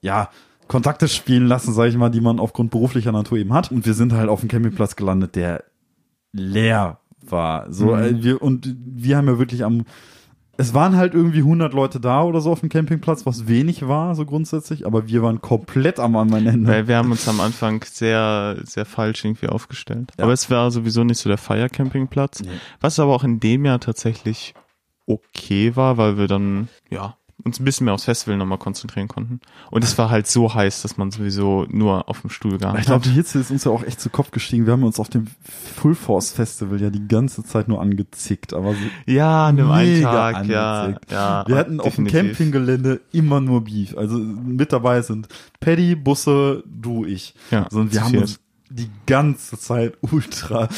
[0.00, 0.30] ja,
[0.70, 3.72] Kontakte spielen lassen, sage ich mal, die man aufgrund beruflicher Natur eben hat.
[3.72, 5.64] Und wir sind halt auf dem Campingplatz gelandet, der
[6.32, 7.72] leer war.
[7.72, 8.02] So, Mhm.
[8.02, 9.82] äh, wir, und wir haben ja wirklich am,
[10.56, 14.14] es waren halt irgendwie 100 Leute da oder so auf dem Campingplatz, was wenig war,
[14.14, 16.70] so grundsätzlich, aber wir waren komplett am anderen Ende.
[16.70, 20.12] Weil wir haben uns am Anfang sehr, sehr falsch irgendwie aufgestellt.
[20.18, 20.24] Ja.
[20.24, 22.42] Aber es war sowieso nicht so der Feiercampingplatz.
[22.42, 22.48] Nee.
[22.80, 24.54] Was aber auch in dem Jahr tatsächlich
[25.06, 29.40] okay war, weil wir dann, ja, uns ein bisschen mehr aufs Festival nochmal konzentrieren konnten.
[29.70, 32.86] Und es war halt so heiß, dass man sowieso nur auf dem Stuhl gehangen Ich
[32.86, 34.66] glaube, die Hitze ist uns ja auch echt zu Kopf gestiegen.
[34.66, 35.26] Wir haben uns auf dem
[35.76, 39.92] Full Force Festival ja die ganze Zeit nur angezickt, aber so Ja, an dem einen
[39.94, 41.12] mega Tag, ja, angezickt.
[41.12, 41.44] ja.
[41.46, 42.36] Wir hatten auf dem definitiv.
[42.38, 43.96] Campinggelände immer nur Beef.
[43.96, 45.28] Also mit dabei sind
[45.60, 47.34] Paddy, Busse, du, ich.
[47.50, 48.40] Ja, So, und wir haben uns
[48.72, 50.68] die ganze Zeit ultra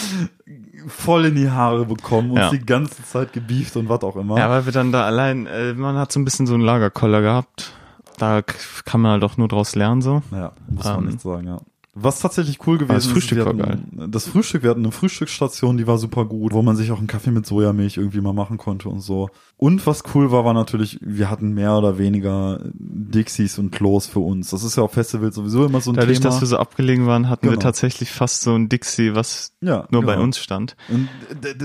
[0.89, 2.51] voll in die Haare bekommen, uns Ja.
[2.51, 4.39] die ganze Zeit gebieft und was auch immer.
[4.39, 7.21] Ja, weil wir dann da allein, äh, man hat so ein bisschen so einen Lagerkoller
[7.23, 7.73] gehabt.
[8.19, 10.23] Da kann man halt auch nur draus lernen, so.
[10.33, 11.59] Ja, muss man Ähm, nicht sagen, ja.
[11.95, 14.93] Was tatsächlich cool gewesen das Frühstück ist, wir war hatten, das Frühstück, wir hatten eine
[14.93, 18.33] Frühstücksstation, die war super gut, wo man sich auch einen Kaffee mit Sojamilch irgendwie mal
[18.33, 19.29] machen konnte und so.
[19.59, 24.21] Und was cool war, war natürlich, wir hatten mehr oder weniger Dixies und Klos für
[24.21, 24.49] uns.
[24.51, 26.31] Das ist ja auf Festivals sowieso immer so ein Dadurch, Thema.
[26.31, 27.63] dass wir so abgelegen waren, hatten wir Genau.
[27.63, 30.25] tatsächlich fast so ein Dixie, was ja, nur bei genau.
[30.25, 30.77] uns stand.
[30.89, 31.09] Und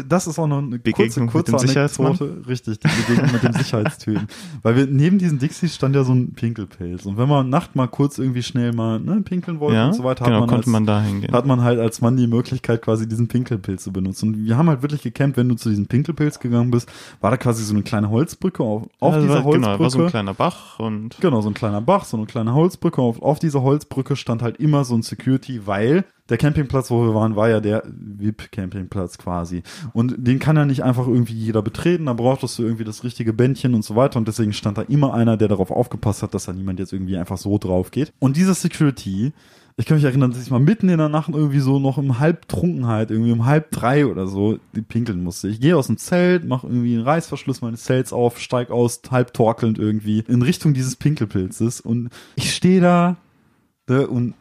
[0.08, 2.08] das ist auch noch eine kurze, Begegnung mit kurze dem Sicherheitsmann?
[2.08, 2.48] Anekdote.
[2.50, 4.28] Richtig, die Begegnung mit dem Sicherheitstypen.
[4.62, 7.06] Weil wir neben diesen Dixies stand ja so ein Pinkelpilz.
[7.06, 10.04] Und wenn man Nacht mal kurz irgendwie schnell mal ne, pinkeln wollte Ja, und so
[10.04, 11.32] weiter, genau, hat man konnte als, man da hingehen.
[11.34, 14.30] hat man halt als Mann die Möglichkeit, quasi diesen Pinkelpilz zu benutzen.
[14.30, 16.90] Und wir haben halt wirklich gecampt, wenn du zu diesem Pinkelpilz gegangen bist,
[17.22, 19.60] war da quasi so eine kleine Holzbrücke auf, auf Ja, dieser war, Holzbrücke.
[19.70, 22.54] Genau, war so ein kleiner Bach und Genau, so ein kleiner Bach, so eine kleine
[22.54, 23.02] Holzbrücke.
[23.02, 27.16] Auf, auf dieser Holzbrücke stand halt immer so ein Security, weil der Campingplatz, wo wir
[27.16, 29.64] waren, war ja der VIP-Campingplatz quasi.
[29.94, 32.08] Und den kann ja nicht einfach irgendwie jeder betreten.
[32.08, 34.20] Da brauchtest du irgendwie das richtige Bändchen und so weiter.
[34.20, 37.18] Und deswegen stand da immer einer, der darauf aufgepasst hat, dass da niemand jetzt irgendwie
[37.18, 38.12] einfach so drauf geht.
[38.20, 39.32] Und dieser Security,
[39.80, 42.18] ich kann mich erinnern, dass ich mal mitten in der Nacht irgendwie so noch im
[42.18, 45.50] Halbtrunkenheit, irgendwie um halb drei oder so, die pinkeln musste.
[45.50, 49.36] Ich gehe aus dem Zelt, mache irgendwie einen Reißverschluss meines Zelts auf, steig aus, halb
[49.36, 53.18] torkelnd irgendwie in Richtung dieses Pinkelpilzes und ich stehe da
[53.88, 54.34] ne, und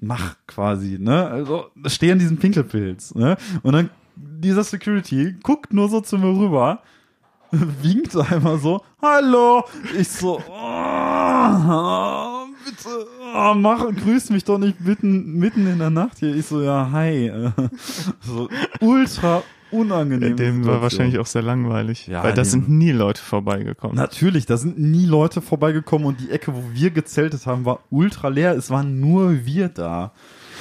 [0.00, 5.88] mach quasi, ne, also stehe an diesem Pinkelpilz, ne, und dann dieser Security guckt nur
[5.88, 6.82] so zu mir rüber,
[7.52, 9.62] winkt einmal so, hallo,
[9.96, 16.18] ich so, oh, bitte, oh, mach, grüß mich doch nicht mitten, mitten in der Nacht
[16.18, 16.34] hier.
[16.34, 17.30] Ich so, ja, hi.
[18.20, 18.48] So
[18.80, 20.82] ultra unangenehme Dem war Situation.
[20.82, 22.06] wahrscheinlich auch sehr langweilig.
[22.06, 23.96] Ja, weil da sind nie Leute vorbeigekommen.
[23.96, 28.28] Natürlich, da sind nie Leute vorbeigekommen und die Ecke, wo wir gezeltet haben, war ultra
[28.28, 28.54] leer.
[28.54, 30.12] Es waren nur wir da.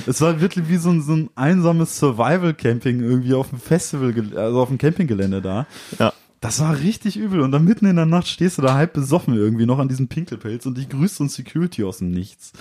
[0.07, 4.61] Es war wirklich wie so ein, so ein einsames Survival-Camping irgendwie auf dem Festival, also
[4.61, 5.67] auf dem Campinggelände da.
[5.99, 6.13] Ja.
[6.41, 7.39] Das war richtig übel.
[7.41, 10.07] Und dann mitten in der Nacht stehst du da halb besoffen irgendwie noch an diesem
[10.07, 12.51] Pinkelpelz und dich grüßt ein Security aus dem Nichts.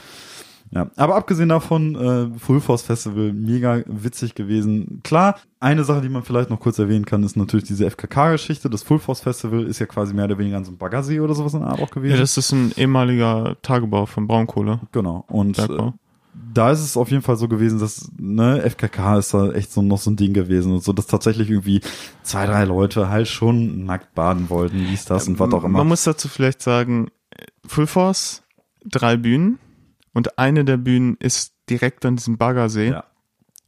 [0.72, 5.01] Ja, aber abgesehen davon, äh, Full Force Festival, mega witzig gewesen.
[5.03, 8.70] Klar, eine Sache, die man vielleicht noch kurz erwähnen kann, ist natürlich diese FKK-Geschichte.
[8.70, 11.35] Das Full Force Festival ist ja quasi mehr oder weniger an so einem Baggersee oder
[11.35, 12.12] sowas in der Art auch gewesen.
[12.14, 14.81] Ja, das ist ein ehemaliger Tagebau von Braunkohle.
[14.93, 15.24] genau.
[15.26, 15.95] Und äh, Bergbau.
[16.33, 19.83] Da ist es auf jeden Fall so gewesen, dass, ne, FKK ist da echt so
[19.83, 21.81] noch so ein Ding gewesen und so, dass tatsächlich irgendwie
[22.22, 25.78] zwei, drei Leute halt schon nackt baden wollten, dies, das und was auch immer.
[25.78, 27.11] Man muss dazu vielleicht sagen,
[27.66, 28.43] Full Force,
[28.85, 29.59] drei Bühnen
[30.14, 32.91] und eine der Bühnen ist direkt an diesem Baggersee.
[32.91, 33.05] ja.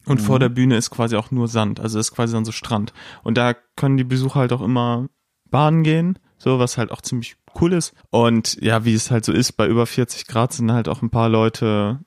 [0.04, 0.24] Und Mhm.
[0.24, 2.92] vor der Bühne ist quasi auch nur Sand, also ist quasi dann so Strand.
[3.22, 5.06] Und da können die Besucher halt auch immer
[5.48, 7.94] baden gehen, so was halt auch ziemlich cool ist.
[8.10, 11.10] Und ja, wie es halt so ist, bei über 40 Grad sind halt auch ein
[11.10, 12.00] paar Leute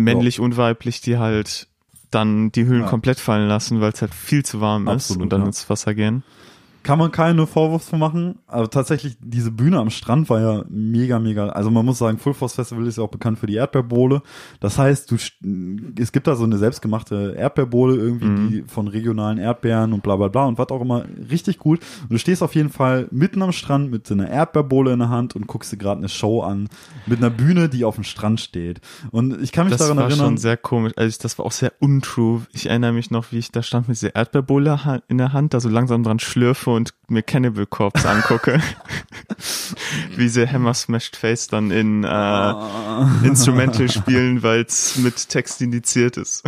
[0.00, 1.66] männlich und weiblich, die halt
[2.10, 2.88] dann die Hüllen Ja.
[2.88, 5.46] komplett fallen lassen, weil es halt viel zu warm ist Absolut, und dann ja.
[5.46, 6.22] ins Wasser gehen.
[6.82, 11.50] Kann man keine Vorwürfe machen, aber tatsächlich, diese Bühne am Strand war ja mega, mega,
[11.50, 14.22] also man muss sagen, Full Force Festival ist ja auch bekannt für die Erdbeerbohle.
[14.60, 15.16] Das heißt, du,
[16.00, 18.48] es gibt da so eine selbstgemachte Erdbeerbohle irgendwie, Mhm.
[18.48, 21.78] die von regionalen Erdbeeren und bla, bla, bla und was auch immer, richtig cool.
[22.02, 25.10] Und du stehst auf jeden Fall mitten am Strand mit so einer Erdbeerbohle in der
[25.10, 26.68] Hand und guckst dir gerade eine Show an,
[27.06, 28.80] mit einer Bühne, die auf dem Strand steht.
[29.10, 30.94] Und ich kann mich Das daran war erinnern, schon sehr komisch.
[30.96, 32.42] Also das war auch sehr untrue.
[32.52, 35.60] Ich erinnere mich noch, wie ich da stand mit dieser Erdbeerbohle in der Hand, da
[35.60, 38.60] so langsam dran schlürfe und mir Cannibal Corpse angucke.
[40.16, 42.54] wie sie Hammer Smashed Face dann in äh,
[43.26, 46.44] Instrumental spielen, weil es mit Text indiziert ist.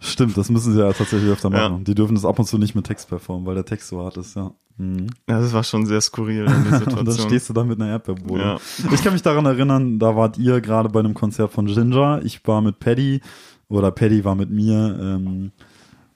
[0.00, 1.68] stimmt, das müssen sie ja tatsächlich öfter Ja.
[1.68, 1.84] machen.
[1.84, 4.16] Die dürfen das ab und zu nicht mit Text performen, weil der Text so hart
[4.16, 4.52] ist, ja.
[4.76, 5.08] Mhm.
[5.28, 7.26] Ja, das war schon sehr skurril in der Und dann Situation.
[7.28, 8.42] stehst du da mit einer Erdbeerbohle.
[8.42, 8.56] Ja.
[8.92, 12.20] Ich kann mich daran erinnern, da wart ihr gerade bei einem Konzert von Ginger.
[12.24, 13.20] Ich war mit Paddy
[13.68, 15.50] oder Paddy war mit mir ähm,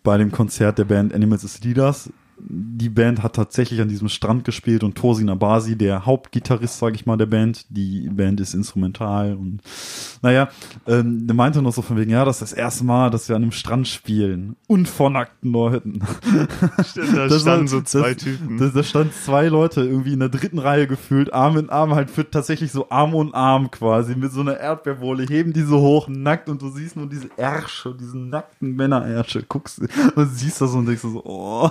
[0.05, 2.11] bei dem Konzert der Band Animals as Leaders.
[2.45, 7.07] Die Band hat tatsächlich an diesem Strand gespielt und Tosin Abasi, der Hauptgitarrist, sage ich
[7.07, 7.66] mal, der Band.
[7.70, 9.61] Die Band ist instrumental und
[10.22, 10.49] naja,
[10.86, 13.36] ähm, der meinte noch so von wegen, ja, das ist das erste Mal, dass wir
[13.36, 16.01] an einem Strand spielen und vor nackten Leuten.
[16.84, 18.59] Stimmt, da Das standen war- so zwei das, Typen.
[18.59, 22.11] Da, da standen zwei Leute irgendwie in der dritten Reihe gefühlt, Arm in Arm, halt
[22.11, 26.09] für tatsächlich so Arm und Arm quasi, mit so einer Erdbeerbohle, heben die so hoch,
[26.09, 29.80] nackt und du siehst nur diese Ärsche, diesen nackten Männerärsche, guckst
[30.16, 31.70] und siehst das und denkst so, oh.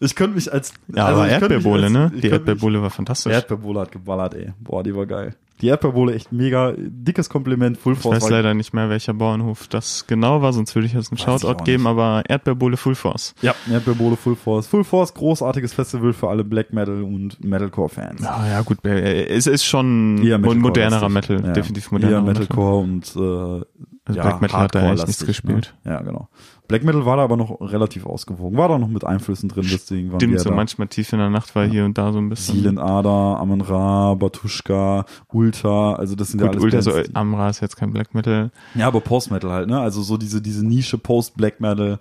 [0.00, 2.12] Ich könnte mich als, ja, also aber ich Erdbeerbohle, ne?
[2.14, 3.32] ich Die Erdbeerbohle war fantastisch.
[3.32, 4.52] Erdbeerbohle hat geballert, ey.
[4.60, 5.34] Boah, die war geil.
[5.60, 8.16] Die Erdbeerbohle echt mega, dickes Kompliment, Full Ich Force.
[8.16, 11.18] weiß war- leider nicht mehr, welcher Bauernhof das genau war, sonst würde ich jetzt einen
[11.18, 13.34] Weiß ich Shoutout geben, aber Erdbeerbohle Full Force.
[13.40, 14.66] Ja, Erdbeerbohle Full Force.
[14.66, 18.20] Full Force, großartiges Festival für alle Black Metal und Metalcore-Fans.
[18.22, 21.08] Ja, ja, gut, äh, es ist schon Metalcore modernerer.
[21.08, 21.52] Metal, Ja.
[21.52, 22.42] definitiv modernerer Eher Metal.
[22.42, 25.74] Metalcore und äh, Also ja, Black Metal hat da eigentlich nichts gespielt.
[25.84, 25.92] Ne?
[25.92, 26.28] Ja, genau.
[26.68, 28.56] Black Metal war da aber noch relativ ausgewogen.
[28.58, 30.54] War da noch mit Einflüssen drin, deswegen waren Stimmt, so da.
[30.56, 32.56] manchmal tief in der Nacht war hier und da so ein bisschen.
[32.56, 37.08] Seelen Ada, Amon Ra, Batushka, Ulta, also das sind ja Gut, alles Ultra, so, Bands,
[37.08, 38.50] die- Amra ist jetzt kein Black Metal.
[38.74, 39.80] Ja, aber Post-Metal halt, ne?
[39.80, 41.98] Also so diese, diese Nische Post-Black Metal,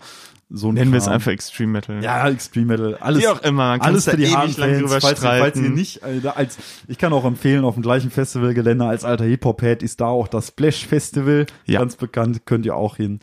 [0.49, 1.13] so ein Nennen wir es Kram.
[1.15, 2.03] einfach Extreme Metal.
[2.03, 3.21] Ja, Extreme Metal, alles.
[3.23, 5.55] Wie auch immer, man kann alles es für die ewig lang drüber falls, ihr- falls
[5.57, 5.73] ihr streiten.
[5.73, 9.99] nicht, äh, als, ich kann auch empfehlen, auf dem gleichen Festivalgelände als alter Hip-Hop-Head ist
[10.01, 11.79] da auch das Splash Festival, Ja.
[11.79, 13.19] ganz bekannt, könnt ihr auch hin.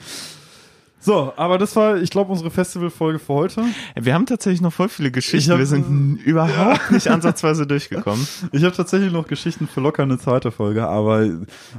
[1.03, 3.65] So, aber das war, ich glaube, unsere Festivalfolge für heute.
[3.99, 5.39] Wir haben tatsächlich noch voll viele Geschichten.
[5.39, 8.27] Ich hab- wir sind n- überhaupt nicht ansatzweise durchgekommen.
[8.53, 11.27] Ich habe tatsächlich noch Geschichten für locker eine zweite Folge, aber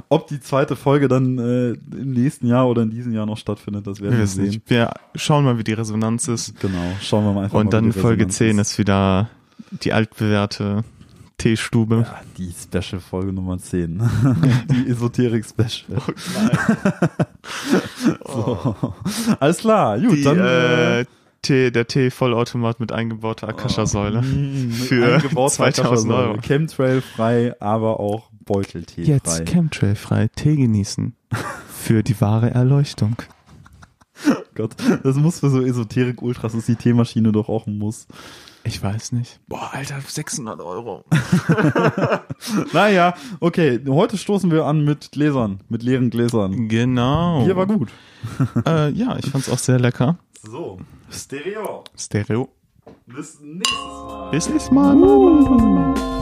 [0.08, 3.86] ob die zweite Folge dann äh, im nächsten Jahr oder in diesem Jahr noch stattfindet,
[3.86, 4.44] das werden Wir wir sehen.
[4.46, 4.62] nicht.
[4.68, 6.58] Wir schauen mal, wie die Resonanz ist.
[6.60, 7.60] Genau, schauen wir mal einfach mal.
[7.60, 9.30] Und dann wie die Folge Resonanz 10 ist wieder
[9.84, 10.82] die altbewährte
[11.42, 12.06] Teestube.
[12.06, 14.00] Ja, die Special-Folge Nummer 10.
[14.70, 16.00] die Esoterik-Special.
[18.24, 18.76] so.
[19.40, 21.04] Alles klar, gut, Die, dann äh,
[21.42, 24.22] Tee, der Tee-Vollautomat mit eingebauter Akasha-Säule.
[24.22, 26.28] mm, für eingebaute 2000 Akasha-Säule.
[26.28, 26.40] Euro.
[26.40, 29.44] Chemtrail frei, aber auch Beuteltee Jetzt frei.
[29.44, 31.16] Chemtrail frei Tee genießen.
[31.68, 33.16] Für die wahre Erleuchtung.
[34.54, 38.06] Gott, das muss für so Esoterik-Ultras, ist die Teemaschine doch auch ein Muss.
[38.64, 39.40] Ich weiß nicht.
[39.48, 41.04] Boah, Alter, 600 Euro.
[42.72, 46.68] Naja, okay, heute stoßen wir an mit Gläsern, mit leeren Gläsern.
[46.68, 47.44] Genau.
[47.44, 47.90] Bier war gut.
[48.66, 50.16] Äh, ja, ich fand's auch sehr lecker.
[50.42, 50.78] So,
[51.10, 51.82] Stereo.
[51.96, 52.48] Stereo.
[53.06, 54.30] Bis nächstes Mal.
[54.30, 56.21] Bis nächstes Mal.